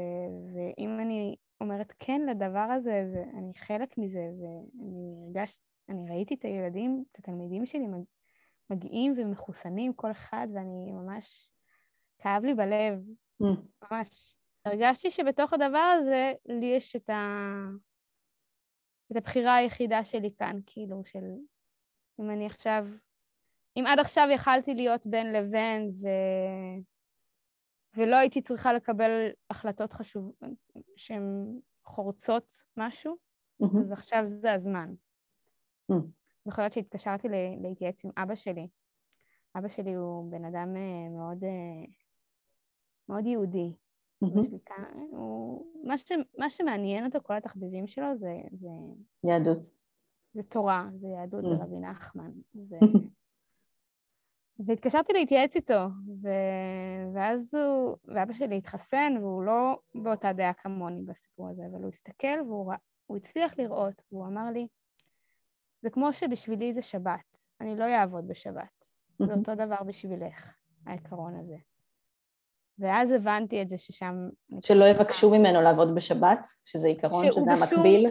ואם 0.54 1.00
אני 1.00 1.36
אומרת 1.62 1.94
כן 2.00 2.22
לדבר 2.30 2.68
הזה, 2.76 3.12
ואני 3.14 3.54
חלק 3.58 3.98
מזה, 3.98 4.30
ואני 4.42 5.26
הרגשתי, 5.26 5.64
אני 5.90 6.10
ראיתי 6.10 6.34
את 6.34 6.46
הילדים, 6.46 7.04
את 7.12 7.20
התלמידים 7.20 7.66
שלי 7.66 7.88
מג, 7.88 8.04
מגיעים 8.70 9.14
ומחוסנים 9.18 9.94
כל 9.94 10.12
אחד, 10.12 10.48
ואני 10.54 10.92
ממש, 10.92 11.50
כאב 12.20 12.44
לי 12.44 12.54
בלב, 12.54 13.00
מהמם, 13.40 13.62
ממש. 13.92 14.36
הרגשתי 14.66 15.12
שבתוך 15.12 15.54
הדבר 15.54 15.96
הזה, 16.00 16.34
לי 16.46 16.66
יש 16.66 16.96
את, 16.96 17.10
ה... 17.10 17.26
את 19.12 19.18
הבחירה 19.18 19.56
היחידה 19.56 20.04
שלי 20.04 20.30
כאן, 20.38 20.60
כאילו, 20.66 21.02
של 21.06 21.24
אם 22.22 22.30
אני 22.30 22.46
עכשיו... 22.46 22.88
אם 23.78 23.84
עד 23.88 24.00
עכשיו 24.00 24.28
יכלתי 24.32 24.76
להיות 24.76 25.08
בין 25.08 25.34
לבין 25.34 25.92
ו... 26.02 26.08
ולא 27.98 28.16
הייתי 28.16 28.42
צריכה 28.42 28.74
לקבל 28.74 29.30
החלטות 29.50 29.94
חשובות 29.94 30.36
שהן 30.96 31.60
חורצות 31.84 32.64
משהו, 32.78 33.18
מהמם, 33.60 33.80
אז 33.80 33.92
עכשיו 33.92 34.22
זה 34.26 34.54
הזמן. 34.54 34.94
Mm. 35.92 35.96
זוכרת 36.46 36.74
שהתקשרתי 36.74 37.28
להתייעץ 37.62 38.06
עם 38.06 38.12
אבא 38.18 38.36
שלי. 38.36 38.68
אבא 39.58 39.68
שלי 39.68 39.94
הוא 39.94 40.32
בן 40.32 40.46
אדם 40.46 40.76
אה, 40.76 41.10
מאוד, 41.10 41.44
אה, 41.44 41.86
מאוד 43.10 43.26
יהודי. 43.26 43.74
כאן, 44.66 45.00
הוא... 45.12 45.66
מה, 45.84 45.98
ש... 45.98 46.12
מה 46.38 46.50
שמעניין 46.50 47.06
אותו, 47.06 47.20
כל 47.24 47.38
התחביבים 47.38 47.88
שלו, 47.88 48.18
זה, 48.18 48.42
זה, 48.52 48.68
יהדות. 49.24 49.81
זה 50.34 50.44
תורה, 50.44 50.86
זה 51.00 51.08
יהדות, 51.08 51.42
זה 51.44 51.50
Mm. 51.50 51.64
רבי 51.66 51.76
נחמן. 51.80 52.32
ו... 52.56 52.76
והתקשרתי 54.68 55.14
להתייעץ 55.14 55.56
איתו, 55.56 55.88
ו... 56.24 56.30
ואז 57.14 57.56
הוא, 57.56 57.96
ואבא 58.06 58.34
שלי 58.34 58.58
התחסן, 58.58 59.14
והוא 59.22 59.44
לא 59.44 59.80
באותה 59.96 60.34
דעה 60.34 60.54
כמוני 60.54 61.02
בסיפור 61.02 61.50
הזה, 61.50 61.62
אבל 61.72 61.82
הוא 61.82 61.90
הסתכל 61.90 62.42
והוא 62.48 62.72
רא... 62.72 62.76
הוא 63.06 63.18
הצליח 63.18 63.60
לראות, 63.60 64.02
והוא 64.12 64.26
אמר 64.28 64.52
לי, 64.54 64.68
זה 65.82 65.90
כמו 65.90 66.14
שבשבילי 66.14 66.74
זה 66.74 66.82
שבת, 66.82 67.38
אני 67.62 67.76
לא 67.76 67.84
אעבוד 67.86 68.28
בשבת, 68.28 68.86
זה 69.20 69.26
מהמם, 69.26 69.40
אותו 69.40 69.56
דבר 69.56 69.84
בשבילך, 69.86 70.54
העיקרון 70.86 71.36
הזה. 71.40 71.58
ואז 72.80 73.12
הבנתי 73.12 73.62
את 73.62 73.70
זה 73.70 73.78
ששם... 73.78 74.30
שלא 74.64 74.86
יבקשו 74.86 75.32
ממנו 75.32 75.62
לעבוד 75.62 75.96
בשבת, 75.96 76.40
שזה 76.66 76.88
עיקרון, 76.88 77.26
שזה 77.26 77.40
בשום- 77.42 77.50
המקביל. 77.80 78.10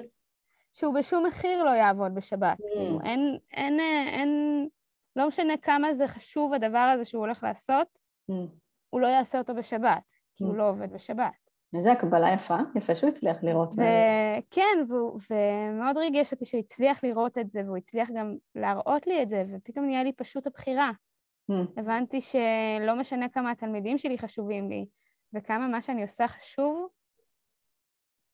שהוא 0.73 0.95
בשום 0.95 1.27
מחיר 1.27 1.65
לא 1.65 1.71
יעבוד 1.71 2.15
בשבת. 2.15 2.59
Mm. 2.61 2.62
כאילו, 2.75 2.99
אין, 3.05 3.39
אין, 3.53 3.81
אה, 3.81 4.05
אין, 4.09 4.69
לא 5.17 5.29
משנה 5.29 5.57
כמה 5.57 5.95
זה 5.95 6.09
חשוב 6.09 6.53
הדבר 6.55 6.79
הזה 6.95 7.05
שהוא 7.05 7.21
הולך 7.21 7.43
לעשות, 7.45 7.87
מהמם. 8.29 8.47
הוא 8.91 9.00
לא 9.00 9.07
יעשה 9.07 9.39
אותו 9.39 9.55
בשבת, 9.55 10.03
כי 10.37 10.45
הוא 10.45 10.55
Mm. 10.55 10.57
לא 10.59 10.69
עובד 10.71 10.93
בשבת. 10.93 11.33
איזה 11.77 11.93
הקבלה 11.93 12.33
יפה, 12.33 12.57
יפה 12.77 12.95
שהוא 12.95 13.09
הצליח 13.09 13.37
לראות. 13.43 13.69
וכן, 13.73 14.85
והוא- 14.89 15.21
ומאוד 15.31 15.97
ריגש 15.97 16.33
אותי 16.33 16.45
שהוא 16.45 16.61
הצליח 16.61 17.05
לראות 17.05 17.39
את 17.39 17.50
זה, 17.50 17.61
והוא 17.67 17.77
הצליח 17.77 18.09
גם 18.17 18.35
להראות 18.55 19.07
לי 19.07 19.23
את 19.23 19.29
זה, 19.29 19.45
ופתאום 19.55 19.87
נהיה 19.87 20.05
לי 20.05 20.12
פשוט 20.12 20.47
הבחירה. 20.47 20.91
מהמם, 21.49 21.67
הבנתי 21.77 22.21
שלא 22.21 22.97
משנה 22.97 23.29
כמה 23.29 23.50
התלמידים 23.50 23.99
שלי 23.99 24.19
חשובים 24.19 24.71
לי, 24.71 24.87
וכמה 25.35 25.69
מה 25.69 25.83
שאני 25.83 26.03
עושה 26.03 26.29
חשוב, 26.29 26.89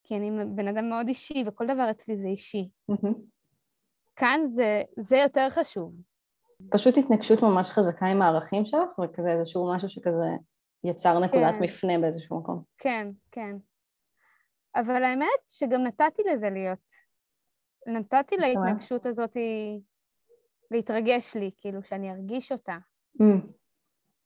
כי 0.06 0.16
אני 0.16 0.30
בן 0.54 0.68
אדם 0.68 0.88
מאוד 0.88 1.08
אישי, 1.08 1.44
וכל 1.46 1.66
דבר 1.66 1.90
אצלי 1.90 2.16
זה 2.16 2.26
אישי. 2.26 2.68
כאן 4.16 4.40
זה, 4.46 4.82
זה 4.96 5.16
יותר 5.16 5.50
חשוב. 5.50 5.94
פשוט 6.70 6.96
התנגשות 6.98 7.42
ממש 7.42 7.70
חזקה 7.70 8.06
עם 8.06 8.22
הערכים 8.22 8.64
שלך, 8.64 8.98
וכזה 8.98 9.30
איזשהו 9.30 9.74
משהו 9.74 9.88
שכזה 9.88 10.30
יצר 10.84 11.18
נקודת 11.18 11.54
כן. 11.54 11.64
מפנה 11.64 11.98
באיזשהו 11.98 12.40
מקום. 12.40 12.62
כן, 12.78 13.08
כן. 13.30 13.56
אבל 14.74 15.04
האמת 15.04 15.40
שגם 15.48 15.82
נתתי 15.82 16.22
לזה 16.32 16.50
להיות. 16.50 16.90
נתתי? 17.86 18.36
להתנגשות 18.36 19.06
הזאת 19.06 19.36
להתרגש 20.70 21.36
לי, 21.36 21.50
כאילו, 21.56 21.82
שאני 21.82 22.10
ארגיש 22.10 22.52
אותה. 22.52 22.78
מהמם, 23.20 23.40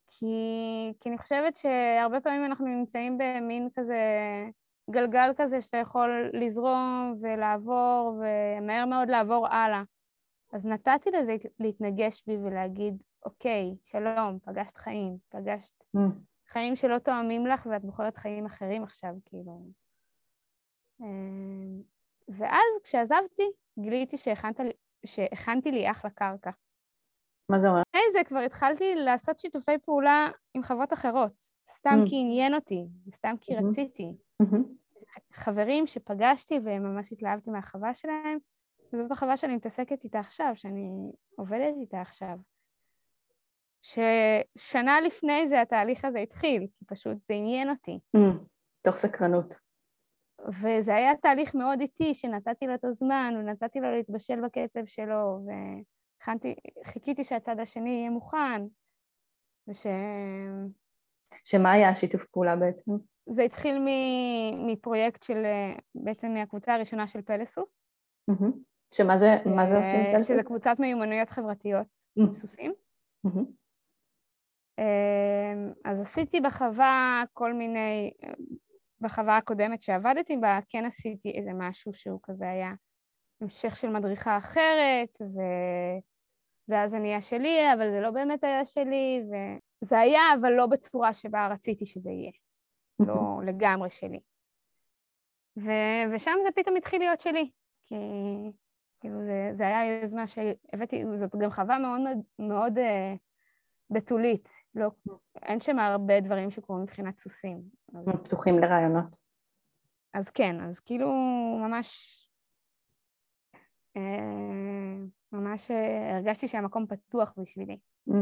כי, 0.06 0.34
כי 1.00 1.08
אני 1.08 1.18
חושבת 1.18 1.56
שהרבה 1.56 2.20
פעמים 2.20 2.44
אנחנו 2.44 2.66
נמצאים 2.66 3.18
במין 3.18 3.68
כזה 3.74 3.98
גלגל 4.90 5.30
כזה 5.36 5.62
שאתה 5.62 5.76
יכול 5.76 6.30
לזרום 6.32 7.14
ולעבור, 7.22 8.20
ומהר 8.20 8.86
מאוד 8.86 9.08
לעבור 9.08 9.46
הלאה. 9.48 9.82
אז 10.52 10.66
נתתי 10.66 11.10
לזה 11.10 11.36
להתנגש 11.60 12.22
בי 12.26 12.36
ולהגיד, 12.36 13.02
אוקיי, 13.24 13.74
שלום, 13.82 14.38
פגשת 14.44 14.76
חיים, 14.76 15.16
פגשת 15.28 15.84
מהמם. 15.94 16.10
חיים 16.48 16.76
שלא 16.76 16.98
תואמים 16.98 17.46
לך 17.46 17.66
ואת 17.70 17.82
בוחרת 17.84 18.16
חיים 18.16 18.46
אחרים 18.46 18.82
עכשיו, 18.82 19.10
כאילו. 19.24 19.60
אמ, 21.00 21.82
ואז 22.28 22.82
כשעזבתי, 22.84 23.42
גיליתי 23.78 24.18
שהכנת 24.18 24.60
שהכנתי 25.06 25.70
לי 25.70 25.90
אחלה 25.90 26.10
קרקע. 26.10 26.50
מה 27.50 27.58
זה 27.60 27.68
אומר? 27.68 27.80
לפני 27.88 28.00
זה 28.12 28.24
כבר 28.24 28.38
התחלתי 28.38 28.94
לעשות 28.94 29.38
שיתופי 29.38 29.78
פעולה 29.78 30.28
עם 30.54 30.62
חברות 30.62 30.92
אחרות, 30.92 31.32
סתם 31.76 31.98
Mm. 32.06 32.08
כי 32.10 32.16
עניין 32.20 32.54
אותי, 32.54 32.86
סתם 33.14 33.34
כי 33.40 33.58
Mhm. 33.58 33.62
רציתי. 33.62 34.12
מהמם, 34.40 34.64
חברים 35.32 35.86
שפגשתי 35.86 36.58
וממש 36.64 37.12
התלהבתי 37.12 37.50
מהחווה 37.50 37.94
שלהם, 37.94 38.38
וזאת 38.92 39.10
החווה 39.10 39.36
שאני 39.36 39.56
מתעסקת 39.56 40.04
איתה 40.04 40.18
עכשיו, 40.18 40.52
שאני 40.54 41.12
עובדת 41.36 41.74
איתה 41.80 42.00
עכשיו. 42.00 42.38
ששנה 43.82 45.00
לפני 45.00 45.48
זה 45.48 45.60
התהליך 45.60 46.04
הזה 46.04 46.18
התחיל, 46.18 46.66
כי 46.78 46.84
פשוט 46.84 47.24
זה 47.24 47.34
עניין 47.34 47.70
אותי. 47.70 47.98
מהמם. 48.14 48.38
תוך 48.82 48.96
סקרנות. 48.96 49.54
וזה 50.48 50.94
היה 50.94 51.16
תהליך 51.16 51.54
מאוד 51.54 51.80
איטי, 51.80 52.14
שנתתי 52.14 52.66
לו 52.66 52.74
את 52.74 52.84
הזמן, 52.84 53.34
ונתתי 53.38 53.80
לו 53.80 53.96
להתבשל 53.96 54.40
בקצב 54.40 54.86
שלו, 54.86 55.38
ו... 55.46 55.50
הכנתי, 56.20 56.54
חיכיתי 56.84 57.24
שהצד 57.24 57.60
השני 57.60 57.90
יהיה 57.90 58.10
מוכן, 58.10 58.62
וש... 59.68 59.86
שמה 61.44 61.72
היה 61.72 61.88
השיתוף 61.88 62.24
פעולה 62.24 62.56
בעצם? 62.56 62.90
זה 63.26 63.42
התחיל 63.42 63.84
מפרויקט 64.66 65.22
של, 65.22 65.42
בעצם 65.94 66.34
מהקבוצה 66.34 66.74
הראשונה 66.74 67.08
של 67.08 67.22
פלסוס. 67.22 67.86
שמה 68.94 69.18
זה, 69.18 69.26
ש... 69.44 69.46
מה 69.46 69.66
זה 69.66 69.78
עושים 69.78 70.00
פלסוס? 70.12 70.28
שזה 70.28 70.42
קבוצת 70.46 70.76
מיומנויות 70.78 71.30
חברתיות 71.30 71.86
עם 72.16 72.34
סוסים. 72.34 72.72
אז 75.84 76.00
עשיתי 76.00 76.40
בחווה 76.40 77.24
כל 77.32 77.52
מיני, 77.52 78.10
בחווה 79.00 79.36
הקודמת 79.36 79.82
שעבדתי 79.82 80.36
בה, 80.36 80.58
כן 80.68 80.84
עשיתי 80.84 81.30
איזה 81.30 81.50
משהו 81.54 81.92
שהוא 81.92 82.20
כזה 82.22 82.50
היה 82.50 82.72
המשך 83.40 83.76
של 83.76 83.88
מדריכה 83.88 84.38
אחרת, 84.38 85.18
ו... 85.20 85.40
ואז 86.68 86.90
זה 86.90 86.98
נהיה 86.98 87.20
שלי, 87.20 87.72
אבל 87.72 87.90
זה 87.90 88.00
לא 88.00 88.10
באמת 88.10 88.44
היה 88.44 88.64
שלי, 88.64 89.22
וזה 89.84 89.98
היה, 89.98 90.20
אבל 90.40 90.52
לא 90.52 90.66
בצורה 90.66 91.14
שבה 91.14 91.48
רציתי 91.48 91.86
שזה 91.86 92.10
יהיה. 92.10 92.32
לא 93.06 93.40
לגמרי 93.44 93.90
שלי. 93.90 94.20
ו... 95.56 95.70
ושם 96.14 96.32
זה 96.44 96.48
פתאום 96.54 96.76
התחיל 96.76 96.98
להיות 96.98 97.20
שלי, 97.20 97.50
כי 97.84 97.94
כאילו 99.00 99.24
זה, 99.24 99.50
זה 99.52 99.66
היה 99.66 100.00
יוזמה 100.00 100.26
שהבאתי, 100.26 101.04
זאת 101.16 101.36
גם 101.36 101.50
חווה 101.50 101.78
מאוד 101.78 102.00
מאוד 102.38 102.78
uh, 102.78 103.18
בתולית, 103.90 104.48
לא, 104.74 104.90
אין 105.42 105.60
שם 105.60 105.78
הרבה 105.78 106.20
דברים 106.20 106.50
שקורים 106.50 106.82
מבחינת 106.82 107.18
סוסים. 107.18 107.62
אז... 107.94 108.08
פתוחים 108.24 108.58
לרעיונות. 108.58 109.16
אז 110.14 110.30
כן, 110.30 110.60
אז 110.60 110.80
כאילו 110.80 111.12
ממש, 111.60 112.18
uh, 113.98 114.00
ממש 115.32 115.70
uh, 115.70 116.14
הרגשתי 116.14 116.48
שהמקום 116.48 116.86
פתוח 116.86 117.32
בשבילי. 117.36 117.78
Mm. 118.08 118.12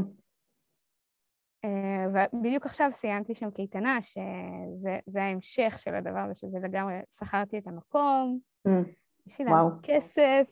ובדיוק 2.14 2.66
עכשיו 2.66 2.88
סיימתי 2.92 3.34
שם 3.34 3.50
קייטנה, 3.50 3.98
שזה 4.02 5.22
ההמשך 5.22 5.78
של 5.78 5.94
הדבר 5.94 6.18
הזה, 6.18 6.34
שזה 6.34 6.58
לגמרי, 6.62 6.94
שכרתי 7.18 7.58
את 7.58 7.66
המקום, 7.66 8.38
mm. 8.68 8.70
יש 9.26 9.38
לי 9.38 9.44
להם 9.44 9.68
כסף, 9.82 10.46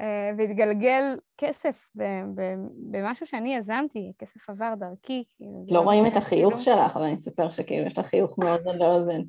אה, 0.00 0.30
והתגלגל 0.38 1.16
כסף 1.38 1.88
במשהו 2.90 3.26
שאני 3.26 3.56
יזמתי, 3.56 4.12
כסף 4.18 4.50
עבר 4.50 4.74
דרכי. 4.78 5.24
כאילו, 5.36 5.64
לא 5.68 5.80
רואים 5.80 6.06
את 6.06 6.16
החיוך 6.16 6.54
כאילו... 6.54 6.58
שלך, 6.58 6.96
אבל 6.96 7.04
אני 7.04 7.14
אספר 7.14 7.50
שכאילו 7.50 7.86
יש 7.86 7.98
לך 7.98 8.06
חיוך 8.06 8.38
מאוזן 8.38 8.78
לאוזן. 8.78 9.20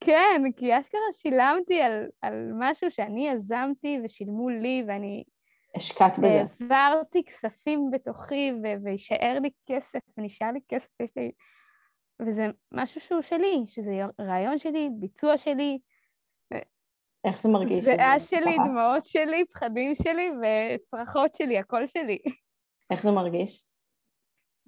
כן, 0.00 0.42
כי 0.56 0.78
אשכרה 0.80 1.00
שילמתי 1.12 1.80
על, 1.80 2.08
על 2.22 2.50
משהו 2.54 2.90
שאני 2.90 3.28
יזמתי 3.28 3.98
ושילמו 4.04 4.48
לי, 4.48 4.84
ואני 4.88 5.24
השקעת 5.74 6.18
בזה. 6.18 6.42
העברתי 6.60 7.24
כספים 7.24 7.90
בתוכי 7.92 8.52
ויישאר 8.82 9.38
לי 9.42 9.50
כסף, 9.66 9.98
ונשאר 10.18 10.52
לי 10.52 10.60
כסף, 10.68 11.00
יש 11.00 11.10
לי... 11.16 11.30
וזה 12.26 12.46
משהו 12.72 13.00
שהוא 13.00 13.22
שלי, 13.22 13.64
שזה 13.66 13.90
רעיון 14.20 14.58
שלי, 14.58 14.88
ביצוע 15.00 15.38
שלי. 15.38 15.78
איך 17.24 17.42
זה 17.42 17.48
מרגיש? 17.48 17.84
זיעה 17.84 18.20
שלי, 18.20 18.56
דמעות 18.68 19.04
שלי, 19.04 19.44
פחדים 19.52 19.94
שלי 19.94 20.30
וצרחות 20.40 21.34
שלי, 21.34 21.58
הכל 21.58 21.86
שלי. 21.86 22.18
איך 22.90 23.02
זה 23.02 23.10
מרגיש? 23.10 23.68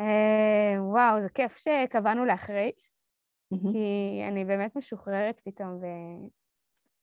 אה, 0.00 0.82
וואו, 0.82 1.22
זה 1.22 1.28
כיף 1.34 1.56
שקבענו 1.56 2.24
לאחרי, 2.24 2.72
כי 3.50 4.22
אני 4.28 4.44
באמת 4.44 4.76
משוחררת 4.76 5.40
פתאום, 5.44 5.80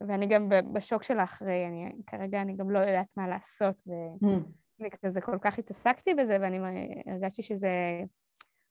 ואני 0.02 0.28
גם 0.28 0.50
בשוק 0.74 1.04
של 1.04 1.20
האחרי, 1.20 1.68
אני, 1.68 1.92
כרגע 2.08 2.42
אני 2.42 2.56
גם 2.56 2.72
לא 2.72 2.80
יודעת 2.80 3.08
מה 3.18 3.28
לעשות, 3.28 3.76
ואני 3.88 4.90
כזה 5.02 5.22
כל 5.22 5.38
כך 5.42 5.60
התעסקתי 5.60 6.14
בזה, 6.14 6.38
ואני 6.42 6.60
הרגשתי 7.06 7.44
שזה 7.44 7.70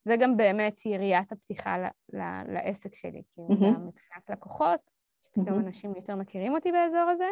זה 0.04 0.16
גם 0.20 0.36
באמת 0.36 0.86
יריית 0.86 1.32
הפתיחה 1.32 1.78
ל, 1.78 1.84
ל, 2.12 2.52
לעסק 2.52 2.94
שלי, 2.94 3.22
כאילו 3.34 3.48
גם 3.48 3.86
מבחינת 3.86 4.30
לקוחות, 4.30 4.80
שפתאום 5.24 5.58
אנשים 5.58 5.94
יותר 5.96 6.16
מכירים 6.16 6.54
אותי 6.54 6.72
באזור 6.72 7.10
הזה, 7.12 7.28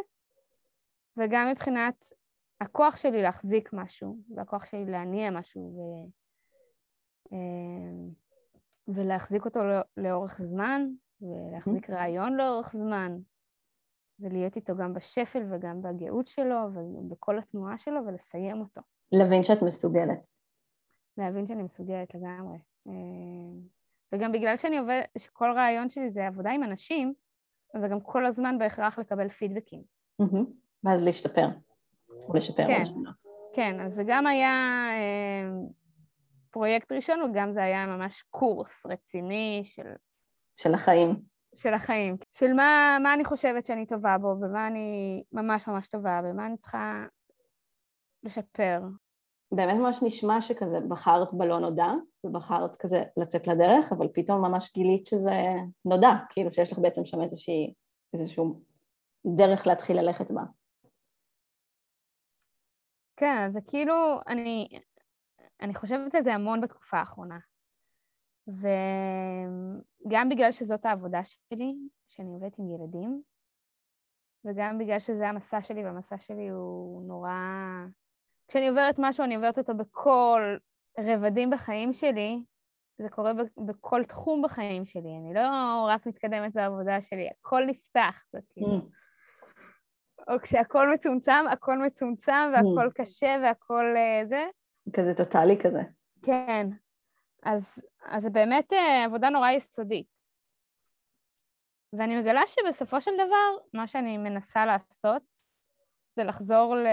וגם 1.16 1.48
מבחינת 1.50 2.06
הכוח 2.60 2.96
שלי 2.96 3.22
להחזיק 3.22 3.70
משהו, 3.72 4.16
והכוח 4.36 4.64
שלי 4.64 4.84
להניע 4.84 5.30
משהו, 5.30 5.62
ו... 5.76 5.80
אה, 7.32 8.10
ולהחזיק 8.88 9.44
אותו 9.44 9.60
לאורך 9.96 10.40
זמן, 10.42 10.86
ולהחזיק 11.20 11.90
רעיון 11.90 12.36
לאורך 12.36 12.76
זמן, 12.76 13.18
ולהיות 14.20 14.56
איתו 14.56 14.76
גם 14.76 14.94
בשפל 14.94 15.42
וגם 15.50 15.82
בגאות 15.82 16.28
שלו 16.28 16.56
ובכל 16.74 17.38
התנועה 17.38 17.78
שלו 17.78 18.00
ולסיים 18.06 18.60
אותו. 18.60 18.80
להבין 19.12 19.44
שאת 19.44 19.62
מסוגלת. 19.62 20.30
להבין 21.18 21.46
שאני 21.46 21.62
מסוגלת 21.62 22.14
לגמרי. 22.14 22.58
אה, 22.88 22.92
וגם 24.12 24.32
בגלל 24.32 24.56
שאני 24.56 24.78
עובדת, 24.78 25.08
שכל 25.18 25.52
רעיון 25.56 25.90
שלי 25.90 26.10
זה 26.10 26.26
עבודה 26.26 26.50
עם 26.50 26.62
אנשים, 26.62 27.14
וגם 27.82 28.00
כל 28.00 28.26
הזמן 28.26 28.58
בהכרח 28.58 28.98
לקבל 28.98 29.28
פידבקים. 29.28 29.82
ואז 30.84 31.02
להשתפר, 31.02 31.48
או 32.08 32.34
לשפר 32.34 32.66
כן, 32.66 32.76
עוד 32.76 32.84
שנות. 32.84 33.24
כן, 33.54 33.80
אז 33.80 33.94
זה 33.94 34.02
גם 34.06 34.26
היה 34.26 34.86
אה, 34.92 35.50
פרויקט 36.50 36.92
ראשון, 36.92 37.22
וגם 37.22 37.52
זה 37.52 37.62
היה 37.62 37.86
ממש 37.86 38.22
קורס 38.30 38.86
רציני 38.86 39.62
של... 39.64 39.92
של 40.56 40.74
החיים. 40.74 41.29
של 41.54 41.74
החיים, 41.74 42.16
של 42.32 42.52
מה, 42.52 42.98
מה 43.02 43.14
אני 43.14 43.24
חושבת 43.24 43.66
שאני 43.66 43.86
טובה 43.86 44.18
בו, 44.18 44.36
במה 44.40 44.66
אני 44.66 45.22
ממש 45.32 45.68
ממש 45.68 45.88
טובה, 45.88 46.20
במה 46.24 46.46
אני 46.46 46.56
צריכה 46.56 47.04
לשפר. 48.22 48.80
באמת 49.52 49.76
ממש 49.76 50.02
נשמע 50.02 50.40
שכזה 50.40 50.80
בחרת 50.88 51.28
בלא 51.32 51.60
נודע, 51.60 51.90
ובחרת 52.24 52.76
כזה 52.76 53.02
לצאת 53.16 53.46
לדרך, 53.46 53.92
אבל 53.92 54.08
פתאום 54.14 54.42
ממש 54.42 54.72
גילית 54.72 55.06
שזה 55.06 55.36
נודע, 55.84 56.10
כאילו 56.30 56.52
שיש 56.52 56.72
לך 56.72 56.78
בעצם 56.78 57.04
שם 57.04 57.22
איזושהי, 57.22 57.74
איזשהו 58.14 58.60
דרך 59.36 59.66
להתחיל 59.66 60.00
ללכת 60.00 60.30
בה. 60.30 60.42
כן, 63.16 63.52
זה 63.52 63.60
כאילו, 63.68 63.94
אני, 64.28 64.68
אני 65.60 65.74
חושבת 65.74 66.14
על 66.14 66.24
זה 66.24 66.34
המון 66.34 66.60
בתקופה 66.60 66.98
האחרונה. 66.98 67.38
וגם 70.06 70.28
בגלל 70.28 70.52
שזאת 70.52 70.86
העבודה 70.86 71.20
שלי, 71.24 71.74
שאני 72.08 72.34
עובדת 72.34 72.58
עם 72.58 72.74
ילדים, 72.74 73.22
וגם 74.44 74.78
בגלל 74.78 74.98
שזה 74.98 75.28
המסע 75.28 75.62
שלי, 75.62 75.84
והמסע 75.84 76.18
שלי 76.18 76.48
הוא 76.48 77.02
נורא... 77.08 77.30
כשאני 78.48 78.68
עוברת 78.68 78.94
משהו, 78.98 79.24
אני 79.24 79.34
עוברת 79.34 79.58
אותו 79.58 79.74
בכל 79.74 80.56
רבדים 80.98 81.50
בחיים 81.50 81.92
שלי, 81.92 82.42
זה 82.98 83.08
קורה 83.08 83.32
בכל 83.66 84.04
תחום 84.04 84.42
בחיים 84.42 84.86
שלי. 84.86 85.16
אני 85.22 85.34
לא 85.34 85.48
רק 85.88 86.06
מתקדמת 86.06 86.52
בעבודה 86.54 87.00
שלי, 87.00 87.28
הכל 87.30 87.62
נפתח, 87.66 88.24
זה 88.32 88.38
כאילו... 88.50 88.78
Mm. 88.78 89.00
או 90.28 90.40
כשהכול 90.42 90.92
מצומצם, 90.94 91.44
הכל 91.52 91.78
מצומצם, 91.78 92.52
והכל 92.54 92.88
mm. 92.88 92.92
קשה, 92.94 93.36
והכל 93.42 93.84
uh, 93.96 94.28
זה. 94.28 94.44
כזה 94.96 95.14
טוטאלי 95.14 95.58
כזה. 95.62 95.80
כן. 96.22 96.66
אז, 97.42 97.82
אז 98.04 98.22
זה 98.22 98.30
באמת 98.30 98.72
uh, 98.72 99.06
עבודה 99.06 99.30
נורא 99.30 99.50
יסודית. 99.50 100.20
ואני 101.92 102.20
מגלה 102.20 102.42
שבסופו 102.46 103.00
של 103.00 103.10
דבר, 103.14 103.64
מה 103.74 103.86
שאני 103.86 104.18
מנסה 104.18 104.66
לעשות 104.66 105.22
זה 106.16 106.24
לחזור 106.24 106.76
ל... 106.76 106.86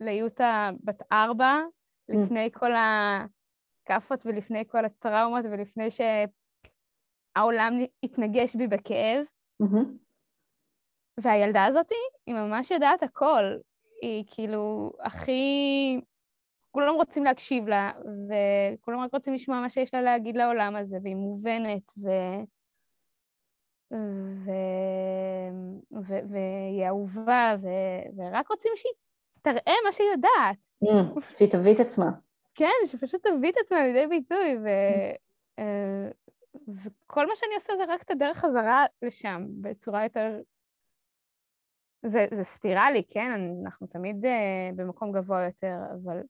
ליוטה 0.00 0.70
בת 0.84 1.02
ארבע, 1.12 1.60
mm. 1.62 2.14
לפני 2.14 2.50
כל 2.52 2.70
הכאפות 2.74 4.26
ולפני 4.26 4.64
כל 4.68 4.84
הטראומות 4.84 5.44
ולפני 5.44 5.88
שהעולם 5.90 7.72
התנגש 8.02 8.56
בי 8.56 8.66
בכאב. 8.66 9.24
Mm-hmm. 9.62 9.86
והילדה 11.20 11.64
הזאת, 11.64 11.90
היא 12.26 12.34
ממש 12.34 12.70
יודעת 12.70 13.02
הכל. 13.02 13.42
היא 14.02 14.24
כאילו 14.26 14.92
הכי... 15.00 16.00
כולם 16.74 16.94
רוצים 16.94 17.24
להקשיב 17.24 17.68
לה, 17.68 17.92
וכולם 17.98 19.00
רק 19.00 19.12
רוצים 19.12 19.34
לשמוע 19.34 19.60
מה 19.60 19.70
שיש 19.70 19.94
לה 19.94 20.02
להגיד 20.02 20.36
לעולם 20.36 20.76
הזה, 20.76 20.96
והיא 21.02 21.16
מובנת, 21.16 21.92
ו... 21.98 22.08
ו... 24.44 24.50
ו... 25.92 26.14
והיא 26.30 26.86
אהובה, 26.86 27.56
ו... 27.62 27.68
ורק 28.16 28.48
רוצים 28.48 28.72
שהיא 28.76 28.92
תראה 29.42 29.74
מה 29.84 29.92
שהיא 29.92 30.08
יודעת. 30.10 30.56
Mm, 30.84 31.20
שהיא 31.36 31.50
תביא 31.50 31.74
את 31.74 31.80
עצמה. 31.80 32.10
כן, 32.54 32.86
שפשוט 32.86 33.26
תביא 33.26 33.50
את 33.50 33.56
עצמה 33.64 33.84
לידי 33.86 34.06
ביטוי, 34.06 34.56
ו... 34.64 34.68
אה, 35.58 36.10
וכל 36.68 37.26
מה 37.26 37.36
שאני 37.36 37.54
עושה 37.54 37.72
זה 37.76 37.84
רק 37.88 38.02
את 38.02 38.10
הדרך 38.10 38.36
חזרה 38.38 38.84
לשם, 39.02 39.46
בצורה 39.60 40.02
יותר... 40.02 40.40
זה, 42.06 42.26
זה 42.34 42.44
ספירלי, 42.44 43.02
כן? 43.08 43.30
אנחנו 43.64 43.86
תמיד 43.86 44.24
uh, 44.24 44.28
במקום 44.76 45.12
גבוה 45.12 45.42
יותר, 45.42 45.76
אבל 45.94 46.20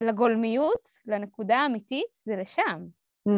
לגולמיות, 0.00 0.88
לנקודה 1.06 1.56
האמיתית, 1.56 2.20
זה 2.24 2.36
לשם. 2.36 2.86
Mm. 3.28 3.32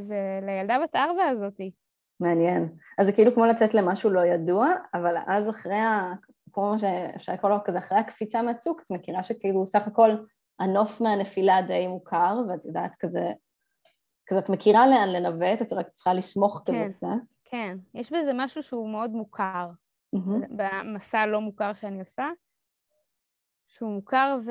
זה 0.00 0.40
לילדה 0.42 0.78
בת 0.82 0.96
ארבע 0.96 1.24
הזאתי. 1.24 1.70
מעניין. 2.20 2.68
אז 2.98 3.06
זה 3.06 3.12
כאילו 3.12 3.34
כמו 3.34 3.46
לצאת 3.46 3.74
למשהו 3.74 4.10
לא 4.10 4.20
ידוע, 4.20 4.68
אבל 4.94 5.16
אז 5.26 5.50
אחרי 5.50 5.78
כמו 6.52 6.70
מה 6.70 6.78
שאפשר 6.78 7.32
לקרוא 7.32 7.50
לו 7.50 7.56
כזה, 7.64 7.78
אחרי 7.78 7.98
הקפיצה 7.98 8.42
מהצוק, 8.42 8.82
את 8.82 8.90
מכירה 8.90 9.22
שכאילו 9.22 9.66
סך 9.66 9.86
הכל 9.86 10.10
הנוף 10.60 11.00
מהנפילה 11.00 11.62
די 11.62 11.86
מוכר, 11.86 12.36
ואת 12.48 12.64
יודעת 12.64 12.96
כזה, 12.98 13.32
כזה 14.26 14.38
את 14.38 14.48
מכירה 14.48 14.86
לאן 14.86 15.08
לנווט, 15.08 15.62
את 15.62 15.72
רק 15.72 15.88
צריכה 15.88 16.14
לסמוך 16.14 16.62
כן. 16.66 16.72
כזה 16.72 16.92
קצת. 16.92 17.06
כן, 17.44 17.76
יש 17.94 18.12
בזה 18.12 18.30
משהו 18.34 18.62
שהוא 18.62 18.88
מאוד 18.88 19.10
מוכר, 19.10 19.70
מהמם. 20.12 20.40
במסע 20.50 21.18
הלא 21.18 21.40
מוכר 21.40 21.72
שאני 21.72 22.00
עושה, 22.00 22.28
שהוא 23.68 23.90
מוכר 23.90 24.38
ו... 24.46 24.50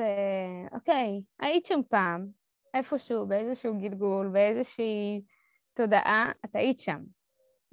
אוקיי, 0.72 1.22
היית 1.40 1.66
שם 1.66 1.80
פעם, 1.88 2.26
איפשהו, 2.74 3.26
באיזשהו 3.26 3.78
גלגול, 3.78 4.28
באיזושהי 4.28 5.22
תודעה, 5.74 6.32
את 6.44 6.56
היית 6.56 6.80
שם. 6.80 7.00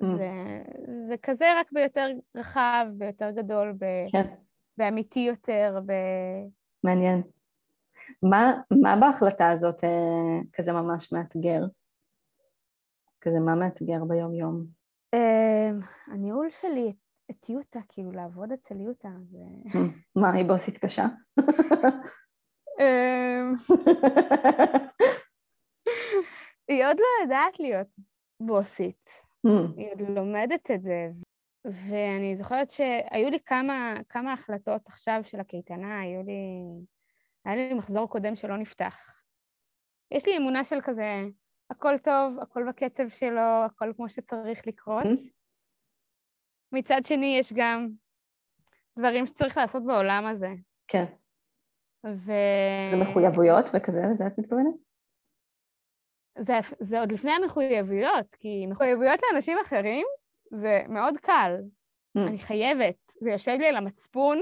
Mm. 0.01 0.05
זה, 0.17 0.31
זה 1.07 1.15
כזה 1.23 1.45
רק 1.59 1.71
ביותר 1.71 2.07
רחב, 2.35 2.85
ביותר 2.97 3.31
גדול, 3.31 3.73
ב... 3.79 3.85
כן, 4.11 4.33
באמיתי 4.77 5.19
יותר, 5.19 5.79
ב... 5.85 5.91
מעניין. 6.83 7.21
מה, 8.23 8.53
מה 8.81 8.95
בהחלטה 8.95 9.49
הזאת 9.49 9.83
אה, 9.83 10.39
כזה 10.53 10.73
ממש 10.73 11.13
מאתגר? 11.13 11.61
כזה 13.21 13.39
מה 13.39 13.55
מאתגר 13.55 14.03
ביום-יום? 14.07 14.65
אמ, 15.13 15.79
הניהול 16.07 16.49
שלי 16.49 16.93
את 17.31 17.49
יוטה, 17.49 17.79
כאילו 17.89 18.11
לעבוד 18.11 18.51
אצל 18.51 18.81
יוטה. 18.81 19.09
מה, 20.21 20.31
היא 20.33 20.45
בוסית 20.45 20.77
קשה? 20.77 21.05
אמ, 22.79 23.53
היא 26.67 26.85
עוד 26.85 26.97
לא 26.97 27.05
יודעת 27.23 27.59
להיות 27.59 27.95
בוסית. 28.39 29.09
Hmm, 29.47 29.73
היא 29.77 29.91
עוד 29.91 30.01
לומדת 30.01 30.71
את 30.71 30.81
זה. 30.81 31.09
ואני 31.65 32.35
זוכרת 32.35 32.71
שהיו 32.71 33.29
לי 33.29 33.39
כמה, 33.45 33.93
כמה 34.09 34.33
החלטות 34.33 34.81
עכשיו 34.87 35.19
של 35.23 35.39
הקייטנה, 35.39 35.99
היו 35.99 36.23
לי... 36.23 36.61
היה 37.45 37.55
לי 37.55 37.73
מחזור 37.73 38.09
קודם 38.09 38.35
שלא 38.35 38.57
נפתח. 38.57 39.23
יש 40.11 40.27
לי 40.27 40.37
אמונה 40.37 40.63
של 40.63 40.81
כזה, 40.83 41.23
הכל 41.69 41.97
טוב, 41.97 42.39
הכל 42.41 42.63
בקצב 42.69 43.09
שלו, 43.09 43.65
הכל 43.65 43.91
כמו 43.95 44.09
שצריך 44.09 44.67
לקרות. 44.67 45.05
Mm. 46.73 46.77
מצד 46.77 47.01
שני, 47.03 47.37
יש 47.39 47.53
גם 47.53 47.89
דברים 48.99 49.27
שצריך 49.27 49.57
לעשות 49.57 49.85
בעולם 49.85 50.25
הזה. 50.25 50.49
כן. 50.87 51.05
ו... 52.05 52.31
זה 52.91 52.97
מחויבויות 52.97 53.69
וכזה, 53.73 54.01
לזה 54.11 54.27
את 54.27 54.37
מתכוונת? 54.37 54.75
זה, 56.39 56.53
זה 56.79 56.99
עוד 56.99 57.11
לפני 57.11 57.31
המחויבויות, 57.31 58.33
כי 58.39 58.65
מחויבויות 58.67 59.19
לאנשים 59.23 59.57
אחרים 59.65 60.05
זה 60.51 60.81
מאוד 60.89 61.17
קל. 61.17 61.55
Mm. 62.17 62.21
אני 62.27 62.39
חייבת, 62.39 63.11
זה 63.21 63.31
יושב 63.31 63.57
לי 63.59 63.67
על 63.67 63.75
המצפון, 63.75 64.41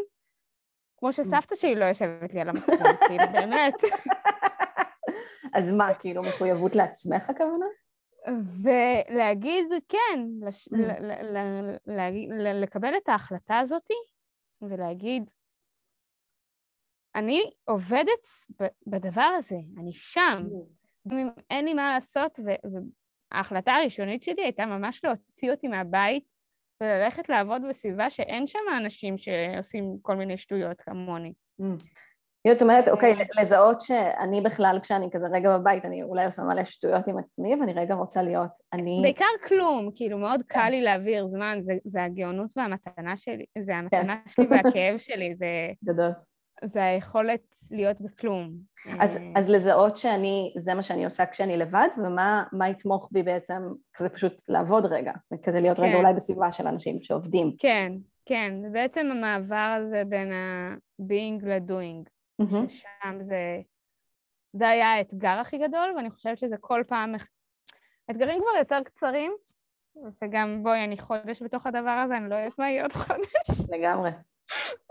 כמו 0.97 1.13
שסבתא 1.13 1.55
שלי 1.55 1.75
לא 1.75 1.85
יושבת 1.85 2.33
לי 2.33 2.41
על 2.41 2.49
המצפון, 2.49 2.97
כאילו, 3.07 3.23
באמת. 3.33 3.73
אז 5.57 5.71
מה, 5.71 5.93
כאילו 5.93 6.23
מחויבות 6.23 6.75
לעצמך 6.75 7.29
הכוונה? 7.29 7.65
ולהגיד, 8.63 9.65
כן, 9.89 10.19
לש... 10.41 10.67
Mm. 10.67 10.77
ל- 10.77 11.11
ל- 11.11 11.77
ל- 11.85 12.47
ל- 12.47 12.61
לקבל 12.63 12.93
את 13.03 13.09
ההחלטה 13.09 13.59
הזאתי, 13.59 13.93
ולהגיד, 14.61 15.23
אני 17.15 17.51
עובדת 17.63 18.27
ב- 18.61 18.67
בדבר 18.87 19.31
הזה, 19.37 19.55
אני 19.79 19.93
שם. 19.93 20.43
גם 21.07 21.17
אם 21.17 21.27
אין 21.49 21.65
לי 21.65 21.73
מה 21.73 21.93
לעשות, 21.93 22.39
ו- 22.39 22.67
וההחלטה 23.31 23.71
הראשונית 23.73 24.23
שלי 24.23 24.43
הייתה 24.43 24.65
ממש 24.65 25.01
להוציא 25.03 25.51
אותי 25.51 25.67
מהבית 25.67 26.23
וללכת 26.81 27.29
לעבוד 27.29 27.61
בסביבה 27.69 28.09
שאין 28.09 28.47
שם 28.47 28.59
אנשים 28.77 29.17
שעושים 29.17 29.97
כל 30.01 30.15
מיני 30.15 30.37
שטויות 30.37 30.81
כמוני. 30.81 31.33
היא 32.43 32.53
אומרת, 32.61 32.87
אוקיי, 32.87 33.15
כן. 33.15 33.41
לזהות 33.41 33.81
שאני 33.81 34.41
בכלל, 34.41 34.79
כשאני 34.81 35.09
כזה 35.11 35.27
רגע 35.27 35.57
בבית, 35.57 35.85
אני 35.85 36.03
אולי 36.03 36.25
עושה 36.25 36.41
מלא 36.41 36.63
שטויות 36.63 37.07
עם 37.07 37.17
עצמי, 37.17 37.55
ואני 37.55 37.73
רגע 37.73 37.93
רוצה 37.93 38.21
להיות 38.21 38.51
אני... 38.73 38.99
בעיקר 39.01 39.25
כלום, 39.47 39.89
כאילו 39.95 40.17
מאוד 40.17 40.41
קל 40.47 40.69
לי 40.69 40.81
להעביר 40.81 41.27
זמן, 41.27 41.57
זה, 41.61 41.73
זה 41.85 42.03
הגאונות 42.03 42.51
והמתנה 42.55 43.17
שלי, 43.17 43.45
זה 43.59 43.75
המתנה 43.75 44.15
שלי 44.27 44.45
והכאב 44.51 44.97
שלי, 44.97 45.35
זה, 45.35 45.45
גדול. 45.83 46.11
זה 46.65 46.85
היכולת 46.85 47.41
להיות 47.71 48.01
בכלום. 48.01 48.53
אז, 48.99 49.17
אה, 49.17 49.31
אז 49.35 49.49
לזהות 49.49 49.97
שאני, 49.97 50.53
זה 50.57 50.73
מה 50.73 50.83
שאני 50.83 51.05
עושה 51.05 51.25
כשאני 51.25 51.57
לבד, 51.57 51.87
ומה 51.97 52.43
מה 52.51 52.69
יתמוך 52.69 53.09
בי 53.11 53.23
בעצם, 53.23 53.61
כזה 53.93 54.09
פשוט 54.09 54.33
לעבוד 54.47 54.85
רגע, 54.85 55.11
וכזה 55.33 55.61
להיות 55.61 55.79
רגע 55.79 55.91
כן. 55.91 55.97
אולי 55.97 56.13
בסביבה 56.13 56.51
של 56.51 56.67
אנשים 56.67 57.01
שעובדים. 57.01 57.51
כן, 57.59 57.91
כן, 58.25 58.53
זה 58.61 58.69
בעצם 58.69 59.07
המעבר 59.11 59.75
הזה 59.81 60.03
בין 60.07 60.31
ה-being 60.31 61.45
ל-doing. 61.45 62.12
מהמם. 62.39 62.69
ששם 62.69 63.17
זה... 63.19 63.61
זה 64.53 64.69
היה 64.69 64.93
האתגר 64.93 65.39
הכי 65.39 65.57
גדול, 65.57 65.93
ואני 65.95 66.09
חושבת 66.09 66.37
שזה 66.37 66.57
כל 66.57 66.83
פעם... 66.87 67.15
האתגרים 68.07 68.39
כבר 68.39 68.57
יותר 68.59 68.83
קצרים, 68.83 69.33
וגם 70.21 70.63
בואי, 70.63 70.83
אני 70.83 70.97
חודש 70.97 71.43
בתוך 71.43 71.67
הדבר 71.67 71.89
הזה, 72.05 72.17
אני 72.17 72.29
לא 72.29 72.35
יודעת 72.35 72.59
מה 72.59 72.69
יהיה 72.69 72.83
עוד 72.83 72.93
חודש. 72.93 73.69
לגמרי. 73.69 74.09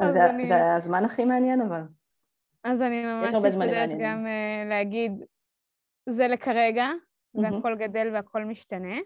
זה, 0.09 0.31
אני- 0.31 0.49
זה 0.49 0.75
הזמן 0.75 1.05
הכי 1.05 1.25
מעניין 1.25 1.61
אבל. 1.61 1.83
אז 2.65 2.81
אני 2.83 3.05
ממש 3.05 3.35
משתדלת. 3.35 3.91
גם 4.01 4.27
uh, 4.27 4.69
להגיד, 4.69 5.13
זה 6.09 6.29
לכרגע, 6.29 6.89
מהמם. 7.35 7.55
והכל 7.57 7.77
גדל 7.77 8.11
והכל 8.13 8.45
משתנה, 8.45 8.97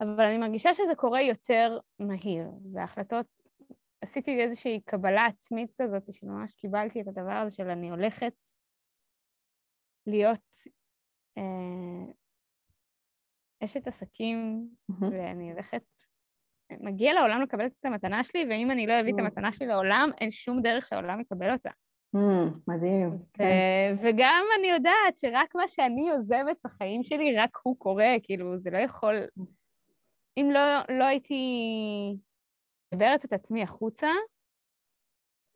אבל 0.00 0.24
אני 0.24 0.38
מרגישה 0.38 0.74
שזה 0.74 0.94
קורה 0.94 1.22
יותר 1.22 1.78
מהיר, 1.98 2.46
וההחלטות, 2.72 3.26
עשיתי 4.00 4.40
איזושהי 4.40 4.80
קבלה 4.80 5.26
עצמית 5.26 5.70
כזאת, 5.82 6.12
שממש 6.12 6.54
קיבלתי 6.54 7.00
את 7.00 7.08
הדבר 7.08 7.32
הזה 7.32 7.56
של 7.56 7.70
אני 7.70 7.90
הולכת 7.90 8.34
להיות 10.06 10.52
אה, 11.38 12.12
אשת 13.64 13.86
עסקים. 13.86 14.68
ואני 15.00 15.52
הולכת, 15.52 15.82
מגיע 16.80 17.12
לעולם 17.12 17.42
לקבל 17.42 17.66
את 17.66 17.84
המתנה 17.84 18.24
שלי, 18.24 18.44
ואם 18.50 18.70
אני 18.70 18.86
לא 18.86 19.00
אביא 19.00 19.14
את. 19.14 19.18
המתנה 19.18 19.52
שלי 19.52 19.66
לעולם, 19.66 20.10
אין 20.20 20.30
שום 20.30 20.62
דרך 20.62 20.86
שהעולם 20.86 21.20
יקבל 21.20 21.52
אותה. 21.52 21.70
Mm, 22.16 22.18
מדהים. 22.68 23.18
כן. 23.32 23.96
וגם 24.02 24.44
אני 24.58 24.70
יודעת 24.70 25.18
שרק 25.18 25.54
מה 25.54 25.68
שאני 25.68 26.10
עוזבת 26.10 26.56
בחיים 26.64 27.02
שלי, 27.02 27.36
רק 27.36 27.58
הוא 27.62 27.76
קורה, 27.78 28.14
כאילו, 28.22 28.58
זה 28.58 28.70
לא 28.70 28.78
יכול... 28.78 29.14
אם 30.36 30.50
לא, 30.52 30.96
לא 30.98 31.04
הייתי 31.04 31.34
מדברת 32.94 33.24
את 33.24 33.32
עצמי 33.32 33.62
החוצה, 33.62 34.08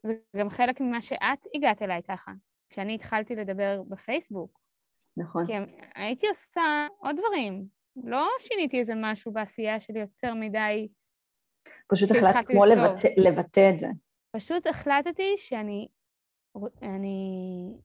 וגם 0.06 0.50
חלק 0.50 0.80
ממה 0.80 1.02
שאת 1.02 1.46
הגעת 1.54 1.82
אליי 1.82 2.02
ככה, 2.02 2.32
כשאני 2.70 2.94
התחלתי 2.94 3.34
לדבר 3.36 3.82
בפייסבוק, 3.88 4.60
נכון. 5.16 5.46
כי 5.46 5.52
הייתי 5.94 6.28
עושה 6.28 6.86
עוד 6.98 7.16
דברים. 7.16 7.66
לא 8.04 8.28
שיניתי 8.38 8.80
איזה 8.80 8.92
משהו 8.96 9.32
בעשייה 9.32 9.80
שלי 9.80 10.00
יותר 10.00 10.34
מדי, 10.34 10.88
פשוט 11.88 12.10
החלטת 12.10 12.46
כמו. 12.46 12.64
לבטא, 12.66 13.08
לבטא 13.16 13.70
את 13.74 13.80
זה. 13.80 13.86
פשוט 14.36 14.66
החלטתי 14.66 15.34
שאני 15.36 15.88
אני 16.82 17.26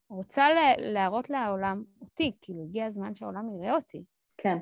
רוצה 0.09 0.49
לה- 0.53 0.77
להראות 0.93 1.29
לעולם 1.29 1.83
אותי, 2.01 2.31
כאילו 2.41 2.63
הגיע 2.63 2.85
הזמן 2.85 3.15
שהעולם 3.15 3.55
יראה 3.55 3.75
אותי. 3.75 4.03
כן. 4.37 4.57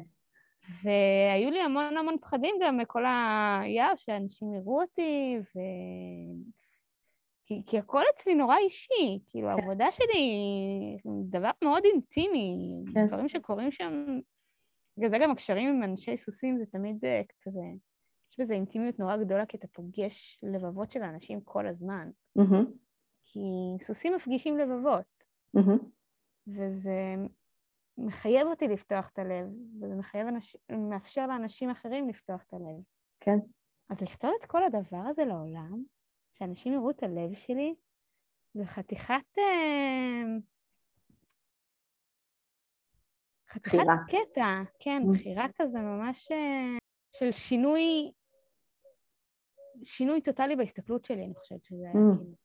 והיו 0.84 1.52
לי 1.52 1.62
המון 1.62 1.98
המון 1.98 2.18
פחדים 2.22 2.56
גם 2.62 2.78
מכל 2.78 3.04
היער 3.06 3.94
שאנשים 3.98 4.54
יראו 4.54 4.82
אותי, 4.82 5.38
ו... 5.40 5.60
כי, 7.46 7.62
כי 7.66 7.78
הכל 7.78 8.02
אצלי 8.16 8.36
נורא 8.36 8.58
אישי, 8.58 9.20
כאילו 9.28 9.48
כן. 9.48 9.60
העבודה 9.60 9.92
שלי 9.92 10.20
היא 10.20 11.00
דבר 11.30 11.50
מאוד 11.64 11.84
אינטימי, 11.86 12.84
כן. 12.94 13.08
דברים 13.08 13.30
שקורים 13.30 13.72
שם, 13.72 14.20
בגלל 14.98 15.10
זה 15.10 15.18
גם 15.18 15.32
הקשרים 15.32 15.70
עם 15.70 15.84
אנשי 15.84 16.18
סוסים 16.18 16.58
זה 16.58 16.66
תמיד 16.66 17.06
אה, 17.06 17.22
כזה, 17.42 17.64
יש 18.32 18.40
בזה 18.40 18.54
אינטימיות 18.54 19.00
נורא 19.00 19.18
גדולה, 19.18 19.46
כי 19.46 19.58
אתה 19.58 19.68
פוגש 19.68 20.40
לבבות 20.44 20.92
של 20.92 21.04
אנשים 21.04 21.42
כל 21.42 21.68
הזמן. 21.68 22.10
מהמם, 22.36 22.66
כי 23.24 23.40
סוסים 23.82 24.16
מפגישים 24.16 24.58
לבבות, 24.58 25.24
מהמם. 25.54 25.78
וזה 26.48 27.16
מחייב 27.98 28.48
אותי 28.48 28.68
לפתוח 28.68 29.10
את 29.14 29.20
הלב, 29.20 29.46
וזה 29.82 29.96
מחייב 29.96 30.28
אנש... 30.28 30.58
מאפשר 30.90 31.28
לאנשים 31.28 31.70
אחרים 31.70 32.10
לפתוח 32.10 32.44
את 32.44 32.54
הלב. 32.54 32.82
כן. 33.20 33.38
אז 33.90 34.02
לכתוב 34.02 34.32
את 34.40 34.46
כל 34.46 34.64
הדבר 34.64 34.98
הזה 35.10 35.26
לעולם, 35.26 35.84
שאנשים 36.34 36.74
יראו 36.74 36.90
את 36.90 37.04
הלב 37.04 37.34
שלי, 37.34 37.76
זה 38.54 38.66
חתיכת... 38.66 39.38
אה, 39.38 40.24
חתיכת 43.50 43.76
בחירה. 43.78 43.96
קטע, 44.08 44.62
כן, 44.80 45.02
Mm. 45.06 45.14
בחירה 45.14 45.46
כזה 45.56 45.80
ממש 45.80 46.32
אה, 46.32 46.78
של 47.12 47.32
שינוי, 47.32 48.12
שינוי 49.84 50.22
טוטאלי 50.22 50.56
בהסתכלות 50.56 51.06
שלי, 51.06 51.26
אני 51.26 51.34
חושבת 51.36 51.64
שזה 51.64 51.84
היה 51.84 51.94
Mm. 51.94 52.18
כאילו. 52.18 52.36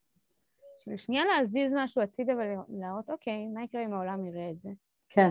של 0.79 0.97
שנייה 0.97 1.25
להזיז 1.25 1.73
משהו 1.77 2.03
הצידה 2.03 2.33
ולהראות, 2.33 3.11
אוקיי, 3.11 3.47
מה 3.49 3.65
יקרה 3.65 3.85
אם 3.85 3.93
העולם 3.93 4.27
יראה 4.27 4.51
את 4.51 4.61
זה? 4.61 4.71
כן. 5.11 5.31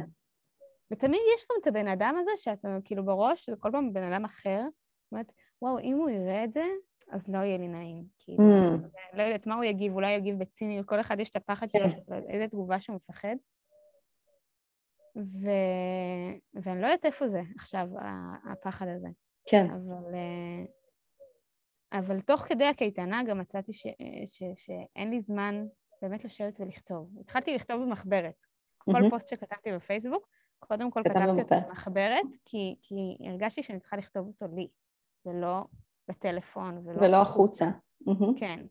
ותמיד 0.92 1.22
יש 1.36 1.46
גם 1.52 1.58
את 1.62 1.68
הבן 1.68 1.88
אדם 1.88 2.16
הזה 2.22 2.32
שאתה 2.36 2.78
כאילו 2.86 3.06
בראש, 3.06 3.50
זה 3.50 3.56
כל 3.60 3.70
פעם 3.72 3.94
בן 3.94 4.14
אדם 4.14 4.26
אחר. 4.26 4.62
זאת 4.62 5.12
אומרת, 5.12 5.32
וואו, 5.62 5.80
אם 5.80 5.98
הוא 5.98 6.10
יראה 6.10 6.44
את 6.44 6.54
זה, 6.54 6.64
אז 7.12 7.28
לא 7.28 7.38
יהיה 7.38 7.58
לי 7.58 7.68
נעים. 7.68 8.04
כאילו, 8.20 8.44
Mm. 8.44 9.18
לא 9.18 9.24
יודעת 9.24 9.48
מה 9.48 9.56
הוא 9.56 9.64
יגיב, 9.64 9.94
אולי 9.94 10.12
יגיב 10.12 10.40
בציניות, 10.40 10.86
כל 10.86 11.00
אחד 11.00 11.20
יש 11.20 11.30
את 11.30 11.36
הפחד 11.36 11.68
כן. 11.72 11.80
שלו, 11.90 11.90
של 11.90 12.14
איזה 12.30 12.48
תגובה 12.48 12.82
שהוא 12.82 12.96
מפחד. 12.96 13.36
ו... 15.16 15.50
ואני 16.54 16.82
לא 16.82 16.88
יודעת 16.88 17.06
איפה 17.06 17.30
זה 17.30 17.42
עכשיו, 17.56 17.88
הפחד 18.52 18.88
הזה. 18.88 19.08
כן. 19.46 19.66
אבל, 19.66 20.16
אה, 20.16 20.66
אבל 22.00 22.22
תוך 22.22 22.42
כדי 22.42 22.66
הקייטנה 22.66 23.22
גם 23.28 23.40
מצאתי 23.40 23.74
ש... 23.74 23.88
ש... 24.30 24.44
שאין 24.56 25.10
לי 25.10 25.22
זמן 25.22 25.66
באמת 26.02 26.26
לשבת 26.26 26.60
ולכתוב. 26.60 27.10
התחלתי 27.20 27.56
לכתוב 27.56 27.82
במחברת. 27.82 28.49
כל. 28.92 29.10
פוסט 29.10 29.28
שכתבתי 29.28 29.72
בפייסבוק, 29.72 30.28
קודם 30.60 30.92
כל 30.92 31.02
כתבת 31.04 31.16
כתבתי 31.16 31.42
אותו 31.42 31.56
במחברת. 31.68 32.26
כי, 32.46 32.76
כי 32.82 33.18
הרגשתי 33.30 33.64
שאני 33.64 33.80
צריכה 33.80 33.98
לכתוב 33.98 34.28
אותו 34.28 34.56
לי, 34.56 34.68
ולא 35.26 35.66
בטלפון, 36.08 36.88
ולא... 36.88 37.02
ולא 37.02 37.18
החוצה. 37.18 37.66
כן. 38.40 38.66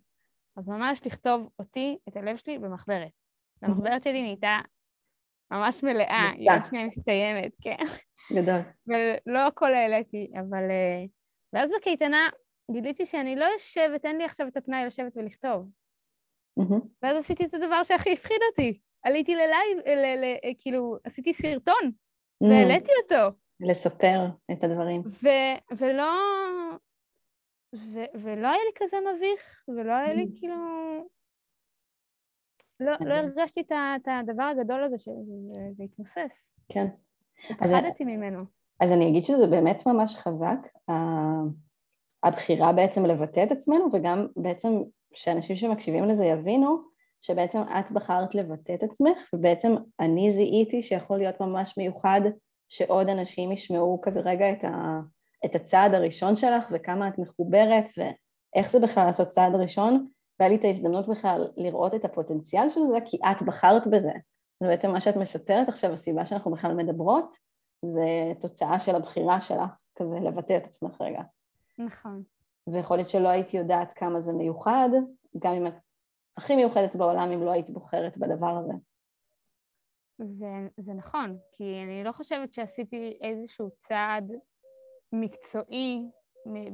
אז 0.57 0.68
ממש 0.68 1.07
לכתוב 1.07 1.48
אותי, 1.59 1.98
את 2.09 2.16
הלב 2.16 2.37
שלי, 2.37 2.59
במחברת. 2.59 3.12
המחברת 3.62 4.02
שלי 4.02 4.22
נהייתה 4.22 4.59
ממש 5.50 5.83
מלאה. 5.83 6.31
היא 6.35 6.50
עוד 6.52 6.64
שנייה 6.64 6.87
מסתיימת, 6.87 7.52
כן. 7.61 7.76
גדול. 8.33 8.61
ולא 8.87 9.46
הכל 9.46 9.74
העליתי, 9.74 10.31
אבל... 10.40 10.70
אה, 10.70 11.04
ואז 11.52 11.70
בקייטנה 11.76 12.28
גיליתי 12.70 13.07
שאני 13.07 13.37
לא 13.37 13.44
יושבת, 13.44 14.04
אין 14.04 14.18
לי 14.18 14.24
עכשיו 14.24 14.48
את 14.48 14.57
הפנאי 14.57 14.87
לשבת 14.87 15.16
ולכתוב. 15.16 15.70
מהמם. 16.57 16.81
ואז 17.02 17.16
עשיתי 17.16 17.44
את 17.44 17.54
הדבר 17.54 17.83
שהכי 17.83 18.12
הפחיד 18.12 18.37
אותי. 18.50 18.81
עליתי 19.03 19.35
ללייב, 19.35 19.79
ל- 19.87 20.25
ל- 20.25 20.55
כאילו, 20.59 20.97
עשיתי 21.05 21.33
סרטון, 21.33 21.91
והעליתי 22.41 22.91
אותו. 23.03 23.37
לספר 23.61 24.27
את 24.53 24.65
הדברים. 24.65 25.03
ו- 25.07 25.75
ולא... 25.79 26.11
ו- 27.75 28.13
ולא 28.23 28.49
היה 28.49 28.59
לי 28.65 28.73
כזה 28.77 28.97
מביך, 29.17 29.65
ולא 29.69 29.93
היה 29.93 30.15
לי 30.15 30.27
כאילו... 30.39 30.55
לא, 32.81 32.93
לא 32.93 32.97
מדהים. 33.01 33.13
הרגשתי 33.25 33.61
את 33.61 33.73
את 33.73 34.09
הדבר 34.21 34.43
הגדול 34.43 34.85
הזה 34.85 34.99
שזה 34.99 35.85
התמוסס. 35.85 36.59
כן. 36.69 36.87
אז- 37.61 37.73
פחדתי 37.73 38.05
ממנו. 38.05 38.45
אז 38.81 38.93
אני 38.93 39.09
אגיד 39.11 39.25
שזה 39.25 39.47
באמת 39.47 39.87
ממש 39.87 40.17
חזק, 40.17 40.59
הבחירה 42.23 42.73
בעצם 42.73 43.05
לבטא 43.07 43.45
את 43.45 43.53
עצמנו, 43.53 43.89
וגם 43.93 44.27
בעצם 44.37 44.69
שאנשים 45.13 45.57
שמקשיבים 45.57 46.05
לזה 46.05 46.25
יבינו 46.25 46.83
שבעצם 47.22 47.62
את 47.62 47.90
בחרת 47.90 48.35
לבטא 48.35 48.74
את 48.74 48.83
עצמך, 48.83 49.18
ובעצם 49.35 49.74
אני 50.00 50.31
זיהיתי 50.31 50.83
שיכול 50.83 51.18
להיות 51.18 51.40
ממש 51.40 51.78
מיוחד 51.78 52.20
שעוד 52.68 53.09
אנשים 53.09 53.52
ישמעו 53.52 54.00
כזה 54.02 54.20
רגע 54.20 54.52
את, 54.52 54.64
ה, 54.64 55.00
את 55.44 55.54
הצעד 55.54 55.94
הראשון 55.94 56.37
שלך, 56.37 56.64
וכמה 56.72 57.09
את 57.09 57.18
מחוברת, 57.18 57.85
ואיך 57.96 58.70
זה 58.70 58.81
בכלל 58.81 59.07
לעשות 59.07 59.28
צעד 59.28 59.54
ראשון, 59.54 60.07
והיה 60.40 60.50
לי 60.50 60.57
את 60.57 60.64
ההזדמנות 60.64 61.09
בכלל 61.09 61.48
לראות 61.57 61.94
את 61.94 62.04
הפוטנציאל 62.04 62.70
של 62.70 62.81
זה, 62.92 62.98
כי 63.07 63.16
את 63.16 63.42
בחרת 63.42 63.87
בזה. 63.87 64.12
זה 64.61 64.68
בעצם 64.68 64.90
מה 64.90 65.00
שאת 65.00 65.16
מספרת 65.16 65.68
עכשיו, 65.68 65.92
הסיבה 65.92 66.24
שאנחנו 66.24 66.50
בכלל 66.50 66.74
מדברות, 66.74 67.37
זה 67.85 68.33
תוצאה 68.40 68.78
של 68.78 68.94
הבחירה 68.94 69.40
שלך, 69.40 69.70
כזה 69.96 70.20
לבטא 70.20 70.57
את 70.57 70.64
עצמך 70.64 71.00
רגע. 71.00 71.22
נכון. 71.78 72.22
ויכול 72.72 72.96
להיות 72.96 73.09
שלא 73.09 73.28
הייתי 73.28 73.57
יודעת 73.57 73.92
כמה 73.92 74.20
זה 74.20 74.33
מיוחד, 74.33 74.88
גם 75.38 75.52
אם 75.52 75.66
את 75.66 75.74
הכי 76.38 76.57
מיוחדת 76.57 76.96
בעולם, 76.96 77.31
אם 77.33 77.42
לא 77.42 77.51
היית 77.51 77.70
בוחרת 77.70 78.18
בדבר 78.18 78.59
הזה. 78.59 78.72
זה, 80.18 80.46
זה 80.77 80.92
נכון, 80.92 81.38
כי 81.53 81.64
אני 81.85 82.05
לא 82.05 82.12
חושבת 82.12 82.53
שעשיתי 82.53 83.18
איזשהו 83.20 83.70
צעד 83.79 84.33
מקצועי 85.12 86.11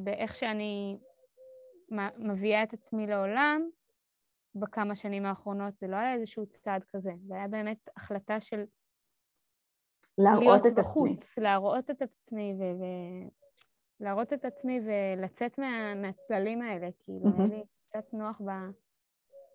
באיך 0.05 0.35
שאני 0.35 0.99
מביאה 2.19 2.63
את 2.63 2.73
עצמי 2.73 3.07
לעולם 3.07 3.69
בכמה 4.55 4.97
שנים 4.97 5.27
האחרונות, 5.27 5.75
זה 5.81 5.87
לא 5.87 5.97
היה 5.97 6.15
איזשהו 6.15 6.47
צעד 6.47 6.85
כזה, 6.85 7.13
זה 7.27 7.35
היה 7.35 7.49
באמת 7.49 7.89
החלטה 7.97 8.41
של 8.41 8.65
להראות 10.19 10.67
את 10.67 10.79
עצמי. 10.79 10.83
בחוץ, 10.83 11.39
להראות 11.39 11.91
את 11.91 12.03
עצמי 12.03 12.55
ו... 12.59 12.63
ו- 12.63 13.29
להראות 14.01 14.33
את 14.33 14.45
עצמי 14.45 14.81
ולצאת 14.87 15.59
מה, 15.59 15.95
מהצללים 15.95 16.63
האלה, 16.63 16.89
כאילו, 16.99 17.27
היה 17.27 17.39
מהמם. 17.39 17.51
לי 17.51 17.65
קצת 17.89 18.13
נוח 18.13 18.41
ב... 18.41 18.51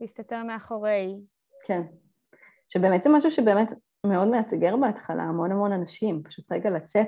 להסתתר 0.02 0.44
מאחורי. 0.44 1.16
כן. 1.66 1.82
שבאמת 2.70 3.04
זה 3.04 3.10
משהו 3.10 3.32
שבאמת 3.32 3.72
מאוד 4.06 4.28
מאתגר 4.28 4.78
בהתחלה, 4.78 5.24
המון 5.24 5.52
המון 5.52 5.72
אנשים, 5.72 6.24
פשוט 6.24 6.52
רגע 6.52 6.70
לצאת, 6.70 7.08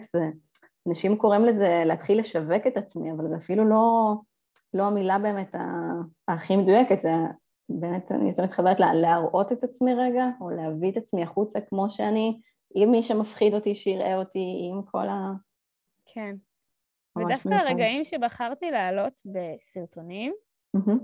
ואנשים 0.86 1.18
קוראים 1.18 1.46
לזה 1.46 1.84
להתחיל 1.86 2.20
לשווק 2.20 2.68
את 2.68 2.78
עצמי, 2.78 3.12
אבל 3.12 3.28
זה 3.28 3.36
אפילו 3.36 3.66
לא, 3.66 4.14
לא 4.74 4.84
המילה 4.84 5.20
באמת 5.20 5.56
הכי 6.28 6.58
מדויקת, 6.58 7.02
זה 7.02 7.12
באמת, 7.70 8.12
אני 8.12 8.30
יותר 8.30 8.44
מתחברת 8.44 8.80
לה, 8.80 8.94
להראות 8.94 9.52
את 9.52 9.64
עצמי 9.64 9.94
רגע, 9.94 10.26
או 10.42 10.50
להביא 10.50 10.92
את 10.92 10.98
עצמי 10.98 11.24
החוצה 11.24 11.62
כמו 11.62 11.90
שאני, 11.90 12.40
עם 12.76 12.92
מי 12.92 13.04
שמפחיד 13.04 13.54
אותי, 13.54 13.76
שיראה 13.76 14.18
אותי, 14.18 14.70
עם 14.72 14.82
כל 14.84 15.08
ה... 15.08 15.32
כן. 16.06 16.36
ודווקא 17.18 17.50
מיוחד. 17.50 17.66
הרגעים 17.66 18.06
שבחרתי 18.06 18.72
לעלות 18.72 19.22
בסרטונים, 19.26 20.34
מהמם. 20.74 21.00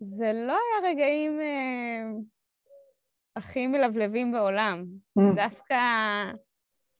זה 0.00 0.32
לא 0.32 0.52
היה 0.52 0.90
רגעים 0.90 1.40
אה, 1.40 2.10
הכי 3.36 3.66
מלבלבים 3.66 4.32
בעולם. 4.32 4.84
Mm, 5.18 5.22
דווקא 5.36 5.76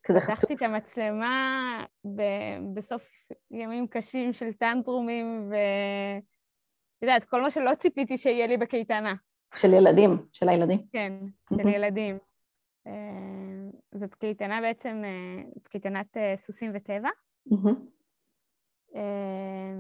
כזה 0.03 0.21
חשוף. 0.21 0.39
פתחתי 0.39 0.55
את 0.55 0.63
המצלמה 0.63 1.85
ב- 2.05 2.75
בסוף 2.75 3.03
ימים 3.51 3.87
קשים 3.87 4.33
של 4.33 4.53
טנטרומים, 4.53 5.51
ואת 5.51 6.23
יודעת, 7.03 7.25
כל 7.25 7.41
מה 7.43 7.51
שלא 7.51 7.75
ציפיתי 7.75 8.19
שיהיה 8.19 8.47
לי 8.47 8.57
בקייטנה. 8.57 9.15
של 9.55 9.73
ילדים, 9.73 10.11
של 10.33 10.49
הילדים. 10.49 10.79
כן, 10.93 11.13
של 11.49 11.57
מהמם. 11.57 11.69
ילדים. 11.69 12.19
אה, 12.87 12.93
זאת 13.95 14.15
קייטנה 14.15 14.61
בעצם, 14.61 15.03
אה, 15.05 15.43
קייטנת 15.71 16.17
אה, 16.17 16.35
סוסים 16.37 16.71
וטבע. 16.75 17.09
אה, 18.95 19.73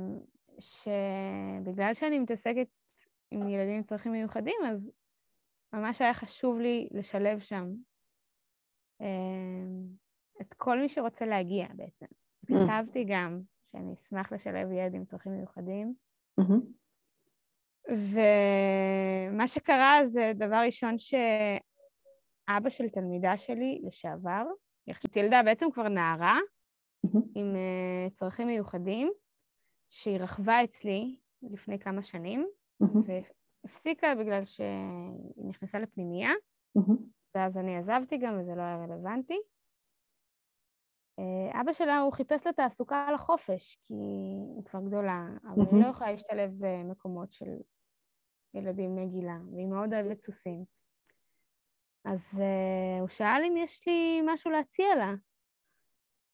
שבגלל 0.58 1.94
שאני 1.94 2.18
מתעסקת 2.18 2.66
עם 3.30 3.48
ילדים 3.48 3.76
עם 3.76 3.82
צרכים 3.82 4.12
מיוחדים, 4.12 4.56
אז 4.66 4.90
ממש 5.72 6.00
היה 6.00 6.14
חשוב 6.14 6.58
לי 6.58 6.88
לשלב 6.90 7.38
שם 7.40 7.70
אה, 9.00 9.06
את 10.40 10.54
כל 10.54 10.80
מי 10.80 10.88
שרוצה 10.88 11.26
להגיע 11.26 11.66
בעצם. 11.74 12.06
Mm. 12.06 12.54
כתבתי 12.54 13.04
גם 13.08 13.40
שאני 13.72 13.94
אשמח 13.94 14.32
לשלב 14.32 14.72
ילד 14.72 14.94
עם 14.94 15.04
צרכים 15.04 15.32
מיוחדים. 15.32 15.94
ומה 17.88 19.48
שקרה 19.48 20.00
זה 20.04 20.32
דבר 20.34 20.62
ראשון 20.66 20.98
שאבא 20.98 22.70
של 22.70 22.88
תלמידה 22.88 23.36
שלי 23.36 23.80
לשעבר, 23.84 24.44
היא 24.86 24.94
עכשיו 24.94 25.10
ילדה 25.16 25.42
בעצם 25.42 25.70
כבר 25.70 25.88
נערה. 25.88 26.38
עם 27.34 27.56
אה, 27.56 28.10
צרכים 28.14 28.46
מיוחדים, 28.46 29.12
שהיא 29.90 30.18
רכבה 30.18 30.64
אצלי 30.64 31.16
לפני 31.42 31.78
כמה 31.78 32.02
שנים. 32.02 32.48
והפסיקה 32.80 34.14
בגלל 34.14 34.44
שהיא 34.44 35.48
נכנסה 35.48 35.78
לפנימייה. 35.78 36.30
ואז 37.34 37.56
אני 37.56 37.76
עזבתי 37.76 38.18
גם 38.18 38.38
וזה 38.40 38.54
לא 38.54 38.62
היה 38.62 38.76
רלוונטי. 38.76 39.38
אה, 41.18 41.60
אבא 41.60 41.72
שלה, 41.72 41.98
הוא 41.98 42.12
חיפש 42.12 42.46
לה 42.46 42.52
תעסוקה 42.52 43.12
לחופש, 43.14 43.78
כי 43.84 43.94
היא 44.56 44.64
כבר 44.64 44.80
גדולה, 44.80 45.26
אבל 45.44 45.62
היא. 45.72 45.82
לא 45.82 45.86
יכולה 45.86 46.12
להשתלב 46.12 46.50
במקומות 46.58 47.32
של 47.32 47.50
ילדים 48.54 48.96
בני 48.96 49.06
גילה, 49.06 49.38
והיא 49.54 49.66
מאוד 49.66 49.94
אוהבת 49.94 50.20
סוסים. 50.20 50.64
אז 52.04 52.20
uh, 52.34 53.00
הוא 53.00 53.08
שאל 53.08 53.42
אם 53.48 53.56
יש 53.56 53.86
לי 53.86 54.20
משהו 54.26 54.50
להציע 54.50 54.94
לה. 54.94 55.14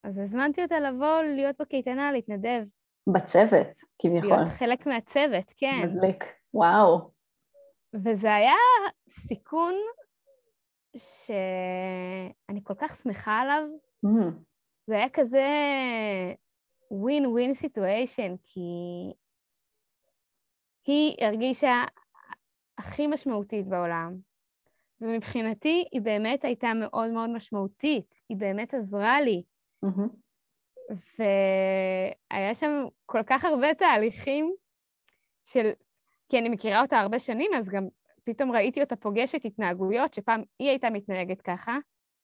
אז 0.02 0.18
הזמנתי 0.18 0.62
אותה 0.62 0.80
לבוא 0.80 1.22
להיות 1.22 1.56
בקייטנה, 1.60 2.12
להתנדב, 2.12 2.64
בצבע, 3.12 3.62
כביכול. 4.02 4.28
להיות 4.28 4.48
חלק 4.48 4.86
מהצוות, 4.86 5.52
כן. 5.56 5.82
מדליק. 5.84 6.24
וואו. 6.54 7.10
וזה 7.94 8.34
היה 8.34 8.54
סיכון 9.08 9.74
שאני 10.96 12.60
כל 12.64 12.74
כך 12.74 12.96
שמחה 13.02 13.40
עליו. 13.40 13.62
מהמם. 14.02 14.38
זה 14.86 14.94
היה 14.94 15.08
כזה 15.12 15.46
ווין 16.90 17.26
ווין 17.26 17.54
סיטואשן, 17.54 18.34
כי 18.42 18.60
היא 20.86 21.16
הרגישה 21.20 21.84
הכי 22.78 23.06
משמעותית 23.06 23.68
בעולם, 23.68 24.14
ומבחינתי 25.00 25.84
היא 25.92 26.02
באמת 26.02 26.44
הייתה 26.44 26.74
מאוד 26.74 27.10
מאוד 27.10 27.30
משמעותית, 27.30 28.14
היא 28.28 28.36
באמת 28.36 28.74
עזרה 28.74 29.20
לי, 29.20 29.42
מהמם. 29.82 30.08
והיה 30.90 32.54
שם 32.54 32.84
כל 33.06 33.22
כך 33.26 33.44
הרבה 33.44 33.74
תהליכים 33.74 34.54
של... 35.44 35.70
כי 36.28 36.38
אני 36.38 36.48
מכירה 36.48 36.82
אותה 36.82 36.98
הרבה 36.98 37.18
שנים, 37.18 37.50
אז 37.54 37.68
גם 37.68 37.86
פתאום 38.24 38.52
ראיתי 38.52 38.80
אותה 38.80 38.96
פוגשת 38.96 39.44
התנהגויות 39.44 40.14
שפעם 40.14 40.42
היא 40.58 40.68
הייתה 40.68 40.90
מתנהגת 40.90 41.42
ככה, 41.42 41.76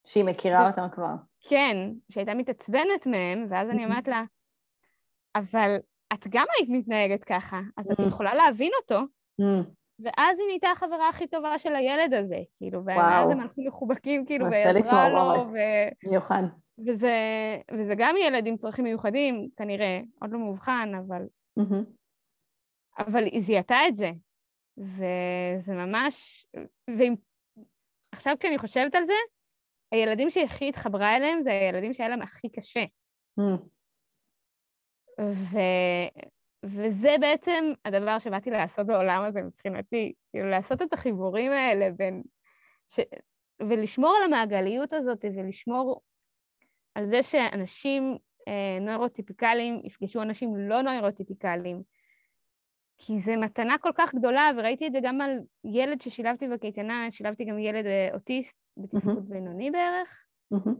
שהיא 0.06 0.24
מכירה 0.24 0.66
אותם 0.66 0.86
כבר. 0.92 1.12
כן, 1.48 1.76
שהייתה 2.10 2.34
מתעצבנת 2.34 3.06
מהם, 3.06 3.46
ואז 3.50 3.70
אני 3.70 3.84
אומרת 3.84 4.08
לה, 4.08 4.22
אבל 5.34 5.76
את 6.12 6.26
גם 6.28 6.46
היית 6.58 6.70
מתנהגת 6.70 7.24
ככה, 7.24 7.60
אז 7.76 7.86
את 7.92 8.00
Mm. 8.00 8.08
יכולה 8.08 8.34
להבין 8.34 8.70
אותו, 8.82 9.00
Mm, 9.40 9.44
ואז 10.00 10.38
היא 10.38 10.46
נהייתה 10.46 10.70
החברה 10.70 11.08
הכי 11.08 11.26
טובה 11.26 11.58
של 11.58 11.74
הילד 11.74 12.14
הזה, 12.14 12.38
כאילו. 12.58 12.84
ואז 12.84 13.30
הם 13.30 13.40
הלכו 13.40 13.62
מחובקים, 13.66 14.26
כאילו, 14.26 14.46
ועזרה 14.50 15.08
לו. 15.08 15.46
ו... 15.52 15.56
מיוחד. 16.10 16.42
וזה, 16.86 17.16
וזה 17.78 17.94
גם 17.98 18.14
ילד 18.16 18.46
עם 18.46 18.56
צרכים 18.56 18.84
מיוחדים, 18.84 19.48
כנראה, 19.56 20.00
עוד 20.20 20.30
לא 20.30 20.38
מאובחן, 20.38 20.92
אבל, 20.98 21.22
מהמם. 21.56 21.84
אבל 22.98 23.24
היא 23.24 23.40
זיהתה 23.40 23.76
את 23.88 23.96
זה. 23.96 24.10
וזה 24.78 25.72
ממש... 25.72 26.46
ועם... 26.98 27.14
עכשיו 28.12 28.36
כשאני 28.40 28.58
חושבת 28.58 28.94
על 28.94 29.06
זה, 29.06 29.12
הילדים 29.92 30.30
שהיא 30.30 30.44
הכי 30.44 30.68
התחברה 30.68 31.16
אליהם 31.16 31.42
זה 31.42 31.50
הילדים 31.50 31.94
שהיה 31.94 32.08
להם 32.08 32.22
הכי 32.22 32.48
קשה. 32.48 32.84
Mm, 33.40 33.60
ו... 35.20 35.58
וזה 36.64 37.16
בעצם 37.20 37.72
הדבר 37.84 38.18
שבאתי 38.18 38.50
לעשות 38.50 38.86
בעולם 38.86 39.22
הזה 39.22 39.42
מבחינתי, 39.42 40.12
כאילו 40.30 40.50
לעשות 40.50 40.82
את 40.82 40.92
החיבורים 40.92 41.52
האלה 41.52 41.90
בין... 41.90 42.22
ש... 42.88 43.00
ולשמור 43.60 44.14
על 44.16 44.22
המעגליות 44.24 44.92
הזאת 44.92 45.24
ולשמור 45.24 46.02
על 46.94 47.06
זה 47.06 47.22
שאנשים 47.22 48.16
אה, 48.48 48.78
נוירוטיפיקליים 48.80 49.80
יפגשו 49.84 50.22
אנשים 50.22 50.56
לא 50.56 50.82
נוירוטיפיקליים, 50.82 51.82
כי 52.98 53.18
זו 53.18 53.32
מתנה 53.32 53.78
כל 53.78 53.90
כך 53.94 54.14
גדולה, 54.14 54.50
וראיתי 54.56 54.86
את 54.86 54.92
זה 54.92 54.98
גם 55.02 55.20
על 55.20 55.38
ילד 55.64 56.00
ששילבתי 56.00 56.48
בקייטנה, 56.48 57.10
שילבתי 57.10 57.44
גם 57.44 57.58
ילד 57.58 57.86
אה, 57.86 58.08
אוטיסט 58.14 58.58
בתפקוד 58.76 59.28
בינוני 59.28 59.70
בערך, 59.70 60.24
מהמם. 60.50 60.74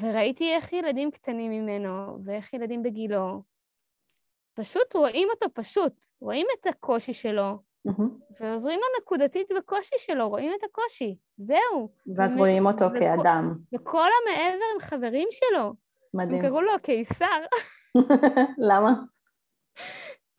וראיתי 0.00 0.54
איך 0.54 0.72
ילדים 0.72 1.10
קטנים 1.10 1.52
ממנו, 1.52 2.18
ואיך 2.24 2.54
ילדים 2.54 2.82
בגילו, 2.82 3.42
פשוט 4.54 4.94
רואים 4.94 5.28
אותו 5.30 5.46
פשוט, 5.54 6.04
רואים 6.20 6.46
את 6.60 6.66
הקושי 6.66 7.14
שלו. 7.14 7.58
ועוזרים 8.40 8.78
לו 8.78 9.00
נקודתית 9.00 9.48
בקושי 9.56 9.94
שלו, 9.98 10.28
רואים 10.28 10.52
את 10.58 10.64
הקושי, 10.64 11.16
זהו. 11.38 11.88
ואז 12.16 12.36
רואים 12.36 12.66
אותו 12.66 12.84
כאדם. 12.98 13.54
וכל 13.74 14.08
המעבר 14.22 14.64
הם 14.74 14.80
חברים 14.80 15.28
שלו. 15.30 15.74
מדהים. 16.14 16.34
הם 16.34 16.42
קראו 16.42 16.60
לו 16.60 16.74
הקיסר, 16.74 17.26
למה? 18.70 18.94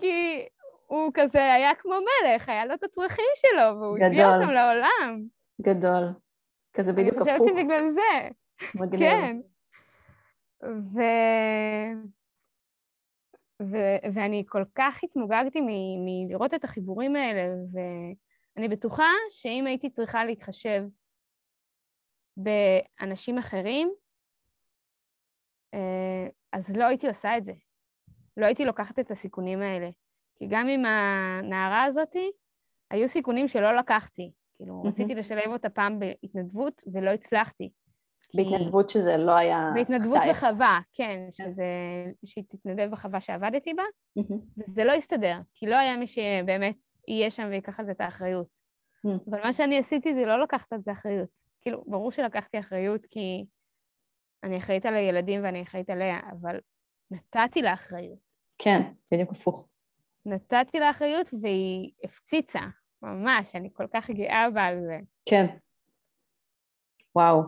כי 0.01 0.45
הוא 0.87 1.11
כזה 1.13 1.53
היה 1.53 1.75
כמו 1.75 1.93
מלך, 1.93 2.49
היה 2.49 2.65
לו 2.65 2.73
את 2.73 2.83
הצרכים 2.83 3.25
שלו, 3.35 3.79
והוא 3.79 3.97
הביא. 4.05 4.25
אותם 4.25 4.49
לעולם. 4.51 5.23
גדול. 5.61 6.03
כזה 6.73 6.91
אני 6.91 7.01
בדיוק 7.01 7.17
חושבת 7.19 7.35
הפוך. 7.35 7.47
שבגלל 7.47 7.89
זה, 7.89 8.29
מגניב. 8.75 8.99
כן. 8.99 9.37
ו... 10.63 10.99
ו... 13.61 13.75
ואני 14.13 14.43
כל 14.47 14.63
כך 14.75 14.99
התמוגגתי 15.03 15.61
מ... 15.61 15.67
מלראות 16.05 16.53
את 16.53 16.63
החיבורים 16.63 17.15
האלה, 17.15 17.55
ואני 17.71 18.67
בטוחה 18.67 19.11
שאם 19.29 19.67
הייתי 19.67 19.89
צריכה 19.89 20.25
להתחשב 20.25 20.83
באנשים 22.37 23.37
אחרים, 23.37 23.91
אה, 25.73 26.27
אז 26.51 26.77
לא 26.77 26.85
הייתי 26.85 27.07
עושה 27.07 27.37
את 27.37 27.45
זה. 27.45 27.53
לא 28.37 28.45
הייתי 28.45 28.65
לוקחת 28.65 28.99
את 28.99 29.11
הסיכונים 29.11 29.61
האלה. 29.61 29.89
כי 30.35 30.45
גם 30.49 30.67
עם 30.67 30.85
הנערה 30.85 31.83
הזאתי, 31.83 32.31
היו 32.91 33.07
סיכונים 33.07 33.47
שלא 33.47 33.75
לקחתי. 33.75 34.31
כאילו, 34.57 34.75
מהמם. 34.75 34.87
רציתי 34.87 35.15
לשלב 35.15 35.47
אותה 35.47 35.69
פעם 35.69 35.99
בהתנדבות 35.99 36.83
ולא 36.93 37.11
הצלחתי. 37.11 37.69
בהתנדבות 38.33 38.89
שזה 38.89 39.17
לא 39.17 39.31
היה... 39.31 39.71
בהתנדבות 39.75 40.17
חטאי. 40.17 40.29
בחווה, 40.31 40.79
כן, 40.93 41.27
שזה... 41.31 41.65
שהיא 42.25 42.43
תתנדב 42.49 42.91
בחווה 42.91 43.21
שעבדתי 43.21 43.73
בה, 43.73 43.83
מהמם. 44.15 44.41
וזה 44.57 44.83
לא 44.83 44.91
הסתדר, 44.91 45.39
כי 45.53 45.67
לא 45.67 45.75
היה 45.75 45.97
מי 45.97 46.07
שבאמת 46.07 46.77
יהיה 47.07 47.31
שם 47.31 47.47
ויקח 47.49 47.79
על 47.79 47.85
זה 47.85 47.91
את 47.91 48.01
האחריות. 48.01 48.47
Mm. 49.05 49.09
אבל 49.29 49.43
מה 49.43 49.53
שאני 49.53 49.77
עשיתי 49.77 50.13
זה 50.13 50.25
לא 50.25 50.43
לקחת 50.43 50.73
על 50.73 50.79
זה 50.81 50.91
אחריות. 50.91 51.29
כאילו, 51.61 51.83
ברור 51.87 52.11
שלקחתי 52.11 52.59
אחריות 52.59 53.05
כי 53.05 53.45
אני 54.43 54.57
אחראית 54.57 54.85
על 54.85 54.95
הילדים 54.95 55.43
ואני 55.43 55.61
אחראית 55.61 55.89
עליה, 55.89 56.19
אבל 56.31 56.59
נתתי 57.11 57.61
לה 57.61 57.73
אחריות. 57.73 58.19
כן, 58.57 58.81
בדיוק 59.11 59.31
הפוך. 59.31 59.67
נתתי 60.25 60.79
לה 60.79 60.89
אחריות 60.89 61.29
והיא 61.41 61.91
הפציצה, 62.03 62.61
ממש, 63.01 63.55
אני 63.55 63.69
כל 63.73 63.87
כך 63.93 64.09
גאה 64.09 64.49
בה 64.49 64.65
על 64.65 64.79
זה. 64.85 64.99
כן. 65.25 65.45
וואו. 67.15 67.41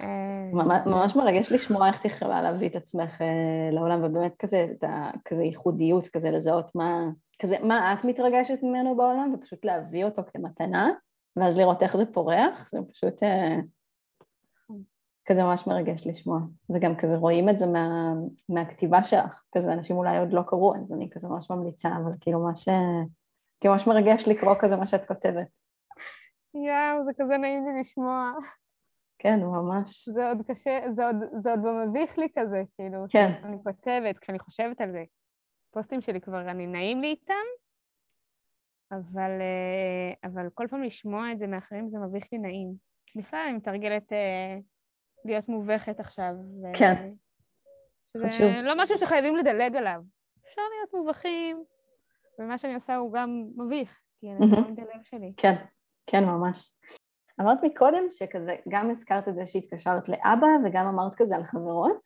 אה, 0.00 0.50
ממש, 0.86 1.16
מרגש 1.16 1.52
לשמוע 1.52 1.88
איך 1.88 2.00
את 2.00 2.04
יכולה 2.04 2.42
להביא 2.42 2.68
את 2.68 2.76
עצמך 2.76 3.22
אה, 3.22 3.70
לעולם, 3.72 4.00
ובאמת 4.04 4.36
כזה, 4.38 4.66
את 4.78 4.84
ה, 4.84 5.10
כזה 5.24 5.44
ייחודיות, 5.44 6.08
כזה 6.08 6.30
לזהות 6.30 6.74
מה, 6.74 7.08
כזה, 7.42 7.56
מה 7.62 7.92
את 7.92 8.04
מתרגשת 8.04 8.58
ממנו 8.62 8.96
בעולם, 8.96 9.34
ופשוט 9.34 9.64
להביא 9.64 10.04
אותו 10.04 10.22
כמתנה, 10.32 10.90
ואז 11.36 11.58
לראות 11.58 11.82
איך 11.82 11.96
זה 11.96 12.06
פורח, 12.12 12.68
זה 12.70 12.78
פשוט 12.92 13.22
אה, 13.22 13.56
כזה 15.28 15.42
ממש 15.42 15.66
מרגש 15.66 16.06
לשמוע. 16.06 16.38
וגם 16.70 16.96
כזה 16.96 17.16
רואים 17.16 17.48
את 17.48 17.58
זה 17.58 17.66
מה, 17.66 18.12
מהכתיבה 18.48 19.04
שלך, 19.04 19.42
כזה 19.56 19.72
אנשים 19.72 19.96
אולי 19.96 20.18
עוד 20.18 20.32
לא 20.32 20.42
קראו, 20.42 20.74
אז 20.76 20.92
אני 20.92 21.10
כזה 21.10 21.28
ממש 21.28 21.50
ממליצה, 21.50 21.88
אבל 21.88 22.12
כאילו 22.20 22.40
ממש, 22.40 22.68
אה, 22.68 23.02
כאילו 23.60 23.74
ממש 23.74 23.86
מרגש 23.86 24.28
לקרוא 24.28 24.54
כזה 24.60 24.76
מה 24.76 24.86
שאת 24.86 25.08
כותבת. 25.08 25.46
יואו, 26.54 27.04
זה 27.04 27.10
כזה 27.20 27.36
נעים 27.36 27.66
לי 27.68 27.80
לשמוע. 27.80 28.32
כן, 29.18 29.40
ממש. 29.40 30.08
זה 30.08 30.28
עוד 30.28 30.38
קשה, 30.46 30.80
זה 30.94 31.06
עוד, 31.06 31.16
זה 31.42 31.50
עוד 31.50 31.60
במביך 31.62 32.18
לי 32.18 32.28
כזה, 32.38 32.62
כאילו, 32.76 32.98
כן. 33.10 33.32
אני 33.44 33.56
כותבת, 33.64 34.18
כשאני 34.18 34.38
חושבת 34.38 34.80
על 34.80 34.92
זה. 34.92 35.04
פוסטים 35.70 36.00
שלי 36.00 36.20
כבר, 36.20 36.40
אני 36.50 36.66
נעים 36.66 37.00
לי 37.00 37.08
איתם, 37.08 37.34
אבל, 38.92 39.30
אה, 39.40 40.30
אבל 40.30 40.48
כל 40.54 40.66
פעם 40.70 40.82
לשמוע 40.82 41.32
את 41.32 41.38
זה 41.38 41.46
מאחרים 41.46 41.88
זה 41.88 41.98
מביך 41.98 42.24
לי 42.32 42.38
נעים. 42.38 42.74
בכלל 43.16 43.40
אני 43.48 43.56
מתרגלת 43.56 44.12
אה, 44.12 44.56
להיות 45.24 45.48
מובכת 45.48 46.00
עכשיו. 46.00 46.32
ו- 46.62 46.78
כן. 46.78 47.12
שזה 48.12 48.28
חשוב. 48.28 48.46
לא 48.62 48.82
משהו 48.82 48.98
שחייבים 48.98 49.36
לדלג 49.36 49.76
עליו. 49.76 50.00
אפשר 50.46 50.62
להיות 50.76 50.94
מובכים, 50.94 51.64
ומה 52.38 52.58
שאני 52.58 52.74
עושה 52.74 52.96
הוא 52.96 53.12
גם 53.12 53.44
מביך, 53.56 54.00
כי 54.20 54.26
אני. 54.32 54.46
רואים 54.46 54.74
את 54.74 54.78
הלב 54.78 55.02
שלי. 55.02 55.32
כן, 55.36 55.54
כן, 56.06 56.24
ממש. 56.24 56.72
אמרת 57.40 57.58
מקודם 57.62 58.02
שכזה, 58.10 58.56
גם 58.68 58.90
הזכרת 58.90 59.28
את 59.28 59.34
זה 59.34 59.46
שהתקשרת 59.46 60.08
לאבא 60.08 60.46
וגם 60.64 60.86
אמרת 60.86 61.12
כזה 61.16 61.36
על 61.36 61.44
חברות, 61.44 62.00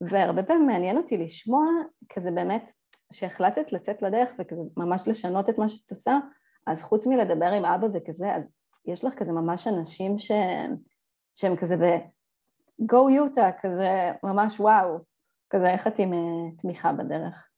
והרבה 0.00 0.42
פעמים 0.42 0.66
מעניין 0.66 0.96
אותי 0.96 1.16
לשמוע 1.18 1.64
כזה 2.08 2.30
באמת, 2.30 2.72
שהחלטת 3.12 3.72
לצאת 3.72 4.02
לדרך 4.02 4.28
וכזה 4.38 4.62
ממש 4.76 5.02
לשנות 5.06 5.48
את 5.48 5.58
מה 5.58 5.68
שאת 5.68 5.90
עושה, 5.90 6.18
אז 6.66 6.82
חוץ 6.82 7.06
מלדבר 7.06 7.46
עם 7.46 7.64
אבא 7.64 7.86
וכזה, 7.94 8.34
אז 8.34 8.54
יש 8.86 9.04
לך 9.04 9.14
כזה 9.14 9.32
ממש 9.32 9.66
אנשים 9.66 10.18
ש... 10.18 10.30
שהם 11.34 11.56
כזה 11.56 11.76
ב... 11.76 11.82
go 12.82 13.10
יוטה, 13.10 13.50
כזה 13.62 14.12
ממש 14.22 14.60
וואו, 14.60 14.98
כזה 15.50 15.70
איך 15.70 15.86
את 15.86 15.98
עם 15.98 16.12
אה, 16.12 16.56
תמיכה 16.58 16.92
בדרך? 16.92 17.48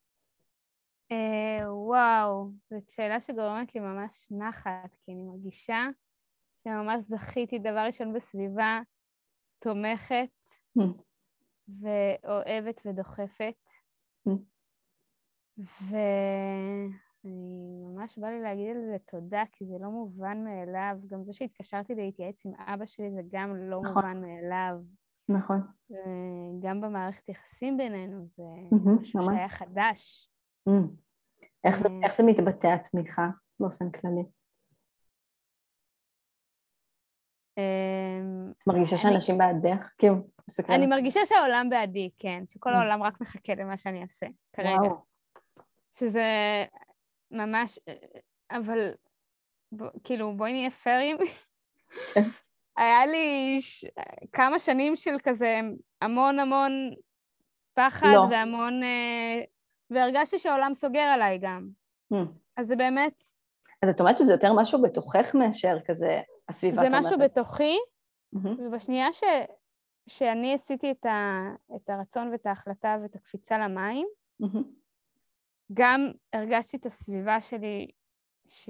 אה, 1.13 1.75
וואו, 1.75 2.51
זאת 2.71 2.91
שאלה 2.91 3.21
שגורמת 3.21 3.75
לי 3.75 3.81
ממש 3.81 4.27
נחת, 4.31 4.97
כי 5.05 5.13
אני 5.13 5.23
מרגישה 5.23 5.87
שממש 6.65 7.05
זכיתי 7.05 7.59
דבר 7.59 7.85
ראשון 7.87 8.13
בסביבה 8.13 8.81
תומכת 9.59 10.29
Mm. 10.79 10.83
ואוהבת 11.81 12.81
ודוחפת. 12.87 13.55
Mm. 14.29 14.33
ואני 15.91 17.83
ממש 17.85 18.19
בא 18.19 18.29
לי 18.29 18.41
להגיד 18.43 18.77
על 18.77 18.83
זה 18.93 18.97
תודה, 19.11 19.43
כי 19.53 19.65
זה 19.67 19.75
לא 19.81 19.89
מובן 19.91 20.45
מאליו. 20.45 20.97
גם 21.07 21.25
זה 21.25 21.33
שהתקשרתי 21.33 21.95
להתייעץ 21.95 22.47
עם 22.47 22.53
אבא 22.55 22.87
שלי 22.87 23.11
זה 23.11 23.21
גם 23.33 23.57
לא 23.57 23.81
נכון. 23.85 24.05
מובן 24.05 24.21
מאליו. 24.21 24.75
נכון. 25.29 25.61
גם 26.63 26.81
במערכת 26.81 27.29
יחסים 27.29 27.77
בינינו 27.77 28.27
זה 28.37 28.43
מהמם, 28.43 29.01
משהו. 29.01 29.23
שהיה 29.25 29.49
חדש. 29.49 30.31
איך 31.65 31.79
זה, 31.79 31.89
אה. 31.89 32.01
איך 32.05 32.17
זה 32.17 32.23
מתבטא 32.23 32.67
התמיכה 32.67 33.29
באופן 33.61 33.91
כללי? 33.91 34.25
מרגישה 38.67 38.97
אני- 38.97 39.03
שאנשים 39.03 39.39
בעדך? 39.39 39.89
כאילו, 39.99 40.15
מסתכלת. 40.49 40.71
אני 40.77 40.87
מרגישה 40.87 41.21
שהעולם 41.27 41.67
בעדי, 41.71 42.11
כן, 42.19 42.43
שכל 42.49 42.71
Mm. 42.71 42.77
העולם 42.77 43.03
רק 43.03 43.21
מחכה 43.21 43.55
למה 43.55 43.77
שאני 43.77 44.03
אעשה 44.03 44.27
כרגע. 44.53 44.71
וואו. 44.83 44.97
שזה 45.93 46.25
ממש, 47.31 47.79
אבל 48.51 48.91
ב- 49.77 49.99
כאילו, 50.05 50.37
בואי 50.37 50.53
נהיה 50.53 50.71
פיירים. 50.71 51.17
כן. 52.15 52.23
היה 52.77 53.07
לי 53.07 53.57
ש... 53.61 53.85
כמה 54.33 54.59
שנים 54.59 54.97
של 54.97 55.17
כזה 55.23 55.61
המון 56.03 56.39
המון 56.39 56.73
פחד 57.75 58.07
לא. 58.15 58.21
והמון... 58.31 58.83
אה, 58.83 59.41
והרגשתי 59.91 60.39
שהעולם 60.39 60.75
סוגר 60.75 61.01
עליי 61.01 61.39
גם. 61.39 61.69
אז 62.57 62.67
זה 62.67 62.77
באמת, 62.77 63.25
אז 63.83 63.89
את 63.89 64.01
אומרת 64.01 64.19
שזה 64.19 64.33
יותר 64.33 64.53
משהו 64.53 64.83
בתוכך 64.83 65.35
מאשר 65.35 65.77
כזה 65.87 66.21
הסביבה 66.51 66.83
זה 66.83 66.89
משהו 66.91 67.11
תומכת. 67.11 67.31
בתוכי, 67.31 67.77
מהמם. 68.33 68.57
ובשנייה 68.61 69.13
ש... 69.13 69.23
שאני 70.07 70.55
עשיתי 70.55 70.91
את, 70.91 71.07
ה... 71.07 71.43
את 71.77 71.91
הרצון 71.91 72.29
ואת 72.33 72.47
ההחלטה 72.47 72.97
ואת 73.03 73.17
הקפיצה 73.17 73.59
למים, 73.59 74.07
מהמם. 74.41 74.63
גם 75.73 76.01
הרגשתי 76.33 76.77
את 76.77 76.87
הסביבה 76.87 77.41
שלי, 77.41 77.91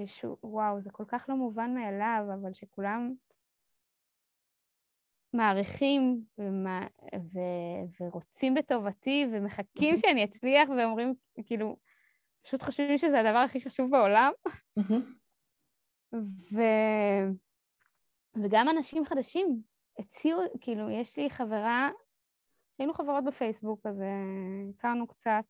שוואו, 0.05 0.81
זה 0.81 0.91
כל 0.91 1.03
כך 1.07 1.25
לא 1.29 1.35
מובן 1.35 1.73
מאליו, 1.73 2.23
אבל 2.33 2.53
שכולם 2.53 3.13
מעריכים 5.33 6.23
ומה, 6.37 6.87
ו, 7.15 7.39
ורוצים 7.99 8.53
בטובתי 8.53 9.25
ומחכים 9.31 9.97
שאני 9.97 10.23
אצליח 10.23 10.69
ואומרים, 10.69 11.13
כאילו, 11.45 11.77
פשוט 12.43 12.61
חושבים 12.61 12.97
שזה 12.97 13.19
הדבר 13.19 13.37
הכי 13.37 13.61
חשוב 13.61 13.91
בעולם. 13.91 14.31
ו... 16.53 16.61
וגם 18.35 18.69
אנשים 18.69 19.05
חדשים 19.05 19.61
הציעו, 19.99 20.41
כאילו, 20.61 20.89
יש 20.89 21.17
לי 21.17 21.29
חברה, 21.29 21.89
היינו 22.79 22.93
חברות 22.93 23.23
בפייסבוק, 23.23 23.85
אז 23.85 24.03
הכרנו 24.69 25.07
קצת, 25.07 25.45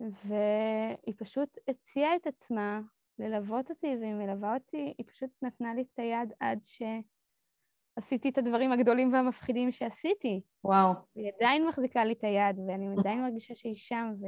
והיא 0.00 1.14
פשוט 1.16 1.58
הציעה 1.68 2.16
את 2.16 2.26
עצמה 2.26 2.80
ללוות 3.18 3.70
אותי, 3.70 3.96
והיא 4.00 4.14
מלווה 4.14 4.54
אותי, 4.54 4.94
היא 4.98 5.06
פשוט 5.06 5.30
נתנה 5.42 5.74
לי 5.74 5.82
את 5.82 5.98
היד 5.98 6.32
עד 6.40 6.58
שעשיתי 6.64 8.28
את 8.28 8.38
הדברים 8.38 8.72
הגדולים 8.72 9.12
והמפחידים 9.12 9.72
שעשיתי. 9.72 10.40
וואו. 10.64 10.92
והיא 11.16 11.32
עדיין 11.36 11.66
מחזיקה 11.66 12.04
לי 12.04 12.12
את 12.12 12.24
היד, 12.24 12.58
ואני 12.68 12.86
עדיין 12.98 13.22
מרגישה 13.22 13.54
שהיא 13.54 13.74
שם, 13.74 14.12
ו... 14.20 14.26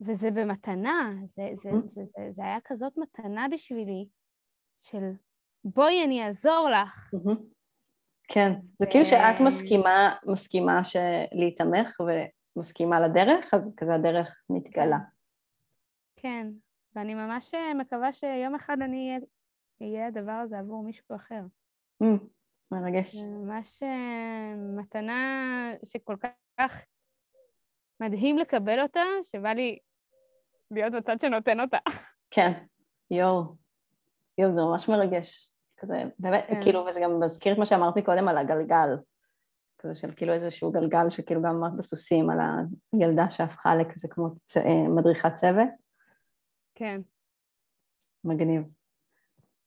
וזה 0.00 0.30
במתנה, 0.30 1.12
זה, 1.24 1.48
זה, 1.54 1.70
זה, 1.70 1.88
זה, 1.88 2.04
זה, 2.04 2.30
זה 2.30 2.42
היה 2.42 2.58
כזאת 2.64 2.92
מתנה 2.96 3.46
בשבילי, 3.50 4.06
של 4.80 5.12
בואי 5.64 6.04
אני 6.04 6.26
אעזור 6.26 6.68
לך. 6.70 7.10
כן, 8.28 8.52
זה 8.78 8.86
כאילו 8.90 9.04
שאת 9.04 9.40
מסכימה, 9.46 10.16
מסכימה 10.26 10.80
להיתמך 11.32 12.00
ומסכימה 12.56 13.00
לדרך, 13.00 13.54
אז 13.54 13.74
כזה 13.76 13.94
הדרך 13.94 14.42
מתגלה. 14.50 14.98
כן, 16.16 16.46
ואני 16.96 17.14
ממש 17.14 17.54
מקווה 17.80 18.12
שיום 18.12 18.54
אחד 18.54 18.76
אני 18.82 19.18
אהיה 19.82 20.06
הדבר 20.06 20.32
הזה 20.32 20.58
עבור 20.58 20.84
מישהו 20.84 21.16
אחר. 21.16 21.40
מרגש. 22.72 23.16
זה 23.16 23.26
ממש 23.26 23.82
אה, 23.82 24.54
מתנה 24.76 25.72
שכל 25.84 26.16
כך 26.58 26.84
מדהים 28.00 28.38
לקבל 28.38 28.80
אותה, 28.80 29.04
שבא 29.22 29.48
לי 29.48 29.78
להיות 30.70 30.92
בצד 30.92 31.20
שנותן 31.20 31.60
אותה. 31.60 31.78
כן, 32.30 32.52
יואו. 33.10 33.42
יואו, 34.38 34.52
זה 34.52 34.60
ממש 34.60 34.88
מרגש. 34.88 35.51
כזה, 35.82 36.02
באמת, 36.18 36.44
כן. 36.48 36.62
כאילו, 36.62 36.86
וזה 36.88 37.00
גם 37.00 37.20
מזכיר 37.20 37.52
את 37.52 37.58
מה 37.58 37.66
שאמרת 37.66 37.96
מקודם 37.96 38.28
על 38.28 38.38
הגלגל. 38.38 38.96
כזה 39.78 39.94
של 39.94 40.10
כאילו 40.16 40.32
איזשהו 40.32 40.72
גלגל 40.72 41.10
שכאילו 41.10 41.42
גם 41.42 41.56
אמרת 41.56 41.72
בסוסים 41.76 42.30
על 42.30 42.38
הילדה 42.92 43.30
שהפכה 43.30 43.74
לכזה 43.74 44.08
כמו 44.08 44.28
צ... 44.46 44.56
אה, 44.56 44.88
מדריכת 44.88 45.34
צוות. 45.34 45.68
כן. 46.74 47.00
מגניב. 48.24 48.62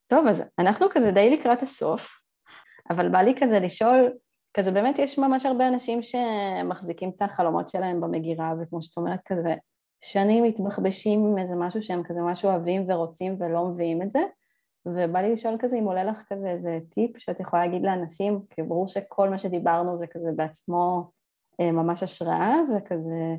טוב, 0.07 0.27
אז 0.27 0.43
אנחנו 0.59 0.87
כזה 0.91 1.11
די 1.11 1.29
לקראת 1.29 1.63
הסוף, 1.63 2.07
אבל 2.89 3.09
בא 3.09 3.21
לי 3.21 3.35
כזה 3.39 3.59
לשאול, 3.59 4.13
כזה 4.53 4.71
באמת 4.71 4.95
יש 4.99 5.19
ממש 5.19 5.45
הרבה 5.45 5.67
אנשים 5.67 5.99
שמחזיקים 6.03 7.11
את 7.15 7.21
החלומות 7.21 7.69
שלהם 7.69 8.01
במגירה, 8.01 8.53
וכמו 8.61 8.81
שאת 8.81 8.97
אומרת 8.97 9.19
כזה, 9.25 9.55
שנים 10.01 10.43
מתבחבשים 10.43 11.25
עם 11.25 11.37
איזה 11.37 11.55
משהו 11.55 11.83
שהם 11.83 12.03
כזה 12.03 12.21
משהו 12.21 12.49
אוהבים 12.49 12.89
ורוצים 12.89 13.35
ולא 13.39 13.65
מביאים 13.65 14.01
את 14.01 14.11
זה, 14.11 14.19
ובא 14.85 15.19
לי 15.19 15.31
לשאול 15.31 15.55
כזה 15.59 15.77
אם 15.77 15.83
עולה 15.83 16.03
לך 16.03 16.17
כזה 16.29 16.49
איזה 16.49 16.79
טיפ 16.89 17.17
שאת 17.17 17.39
יכולה 17.39 17.65
להגיד 17.65 17.81
לאנשים, 17.81 18.41
כי 18.49 18.61
ברור 18.61 18.87
שכל 18.87 19.29
מה 19.29 19.39
שדיברנו 19.39 19.97
זה 19.97 20.07
כזה 20.07 20.29
בעצמו 20.35 21.11
אה, 21.59 21.71
ממש 21.71 22.03
השראה 22.03 22.53
וכזה 22.77 23.35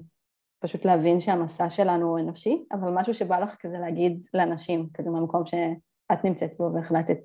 פשוט 0.58 0.84
להבין 0.84 1.20
שהמסע 1.20 1.70
שלנו 1.70 2.08
הוא 2.08 2.18
אנושי, 2.18 2.64
אבל 2.72 2.90
משהו 2.94 3.14
שבא 3.14 3.38
לך 3.38 3.56
כזה 3.60 3.78
להגיד 3.78 4.26
לאנשים, 4.34 4.88
כזה 4.94 5.10
מהמקום 5.10 5.46
שאת 5.46 6.24
נמצאת 6.24 6.50
בו 6.58 6.70
והחלטת 6.74 7.18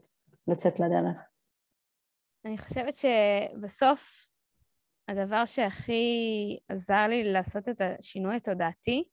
לצאת 0.47 0.79
לדרך. 0.79 1.17
אני 2.45 2.57
חושבת 2.57 2.95
שבסוף 2.95 4.27
הדבר 5.07 5.45
שהכי 5.45 6.57
עזר 6.69 7.07
לי 7.07 7.23
לעשות 7.23 7.69
את 7.69 7.81
השינוי 7.81 8.35
התודעתי 8.35 9.03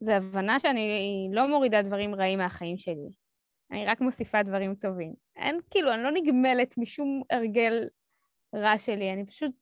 זה 0.00 0.16
הבנה 0.16 0.60
שאני 0.60 1.28
לא 1.32 1.48
מורידה 1.48 1.82
דברים 1.82 2.14
רעים 2.14 2.38
מהחיים 2.38 2.78
שלי. 2.78 3.21
אני 3.72 3.86
רק 3.86 4.00
מוסיפה 4.00 4.42
דברים 4.42 4.74
טובים. 4.74 5.14
אין, 5.36 5.60
כאילו, 5.70 5.94
אני 5.94 6.02
לא 6.02 6.10
נגמלת 6.10 6.78
משום 6.78 7.22
הרגל 7.30 7.88
רע 8.54 8.78
שלי, 8.78 9.12
אני 9.12 9.26
פשוט 9.26 9.52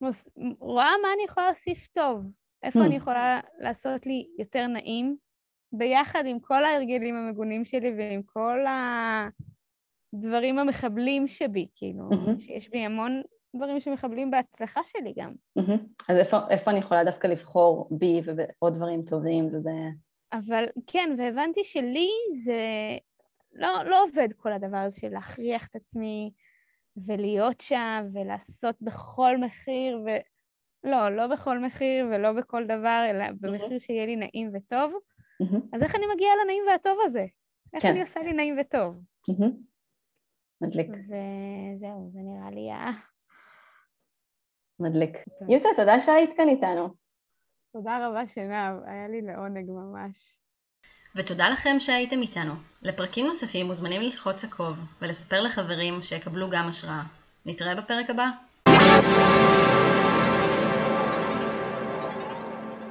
מוס... 0.00 0.28
רואה 0.58 0.90
מה 1.02 1.08
אני 1.14 1.24
יכולה 1.24 1.46
להוסיף 1.46 1.86
טוב, 1.86 2.24
איפה 2.62 2.80
אני 2.80 2.94
hmm. 2.94 2.98
יכולה 2.98 3.40
לעשות 3.58 4.06
לי 4.06 4.26
יותר 4.38 4.66
נעים, 4.66 5.16
ביחד 5.72 6.24
עם 6.26 6.40
כל 6.40 6.64
ההרגלים 6.64 7.16
המגונים 7.16 7.64
שלי 7.64 7.94
ועם 7.98 8.22
כל 8.22 8.64
הדברים 10.14 10.58
המחבלים 10.58 11.28
שבי, 11.28 11.68
כאילו, 11.74 12.10
mm-hmm. 12.10 12.40
שיש 12.40 12.70
בי 12.70 12.78
המון 12.78 13.22
דברים 13.56 13.80
שמחבלים 13.80 14.30
בהצלחה 14.30 14.80
שלי 14.86 15.12
גם. 15.16 15.32
Mm-hmm. 15.58 15.78
אז 16.08 16.18
איפה, 16.18 16.36
איפה 16.50 16.70
אני 16.70 16.78
יכולה 16.78 17.04
דווקא 17.04 17.26
לבחור 17.26 17.88
בי 17.90 18.20
ובעוד 18.24 18.74
דברים 18.74 19.02
טובים 19.02 19.46
וב... 19.46 19.66
אבל 20.32 20.64
כן, 20.86 21.10
והבנתי 21.18 21.64
שלי 21.64 22.08
זה 22.44 22.60
לא, 23.52 23.82
לא 23.84 24.04
עובד 24.04 24.28
כל 24.36 24.52
הדבר 24.52 24.76
הזה 24.76 25.00
של 25.00 25.08
להכריח 25.08 25.66
את 25.66 25.76
עצמי 25.76 26.30
ולהיות 27.06 27.60
שם 27.60 28.06
ולעשות 28.12 28.76
בכל 28.80 29.36
מחיר, 29.38 30.02
ו... 30.06 30.08
לא, 30.84 31.16
לא 31.16 31.26
בכל 31.26 31.58
מחיר 31.58 32.06
ולא 32.10 32.32
בכל 32.32 32.64
דבר, 32.64 33.06
אלא 33.10 33.24
במחיר 33.40 33.78
שיהיה 33.78 34.06
לי 34.06 34.16
נעים 34.16 34.50
וטוב. 34.54 34.92
אז 35.72 35.82
איך 35.82 35.94
אני 35.94 36.04
מגיעה 36.14 36.32
לנעים 36.44 36.62
והטוב 36.68 36.98
הזה? 37.04 37.26
איך 37.74 37.82
כן. 37.82 37.88
אני 37.88 38.00
עושה 38.00 38.20
לי 38.20 38.32
נעים 38.32 38.56
וטוב? 38.60 39.00
מדליק. 40.60 40.88
וזהו, 40.90 42.10
זה 42.12 42.18
נראה 42.22 42.50
לי 42.50 42.70
ה... 42.70 42.90
מדליק. 44.80 45.18
יוטה, 45.48 45.68
תודה 45.76 46.00
שהיית 46.00 46.30
כאן 46.36 46.48
איתנו. 46.48 47.05
תודה 47.76 48.08
רבה 48.08 48.22
שנב, 48.34 48.74
היה 48.86 49.08
לי 49.08 49.22
לעונג 49.22 49.70
ממש. 49.70 50.16
ותודה 51.16 51.48
לכם 51.48 51.76
שהייתם 51.78 52.22
איתנו. 52.22 52.52
לפרקים 52.82 53.26
נוספים 53.26 53.66
מוזמנים 53.66 54.02
ללחוץ 54.02 54.44
עקוב 54.44 54.78
ולספר 55.02 55.40
לחברים 55.40 56.02
שיקבלו 56.02 56.50
גם 56.50 56.68
השראה. 56.68 57.02
נתראה 57.46 57.74
בפרק 57.74 58.10
הבא. 58.10 58.30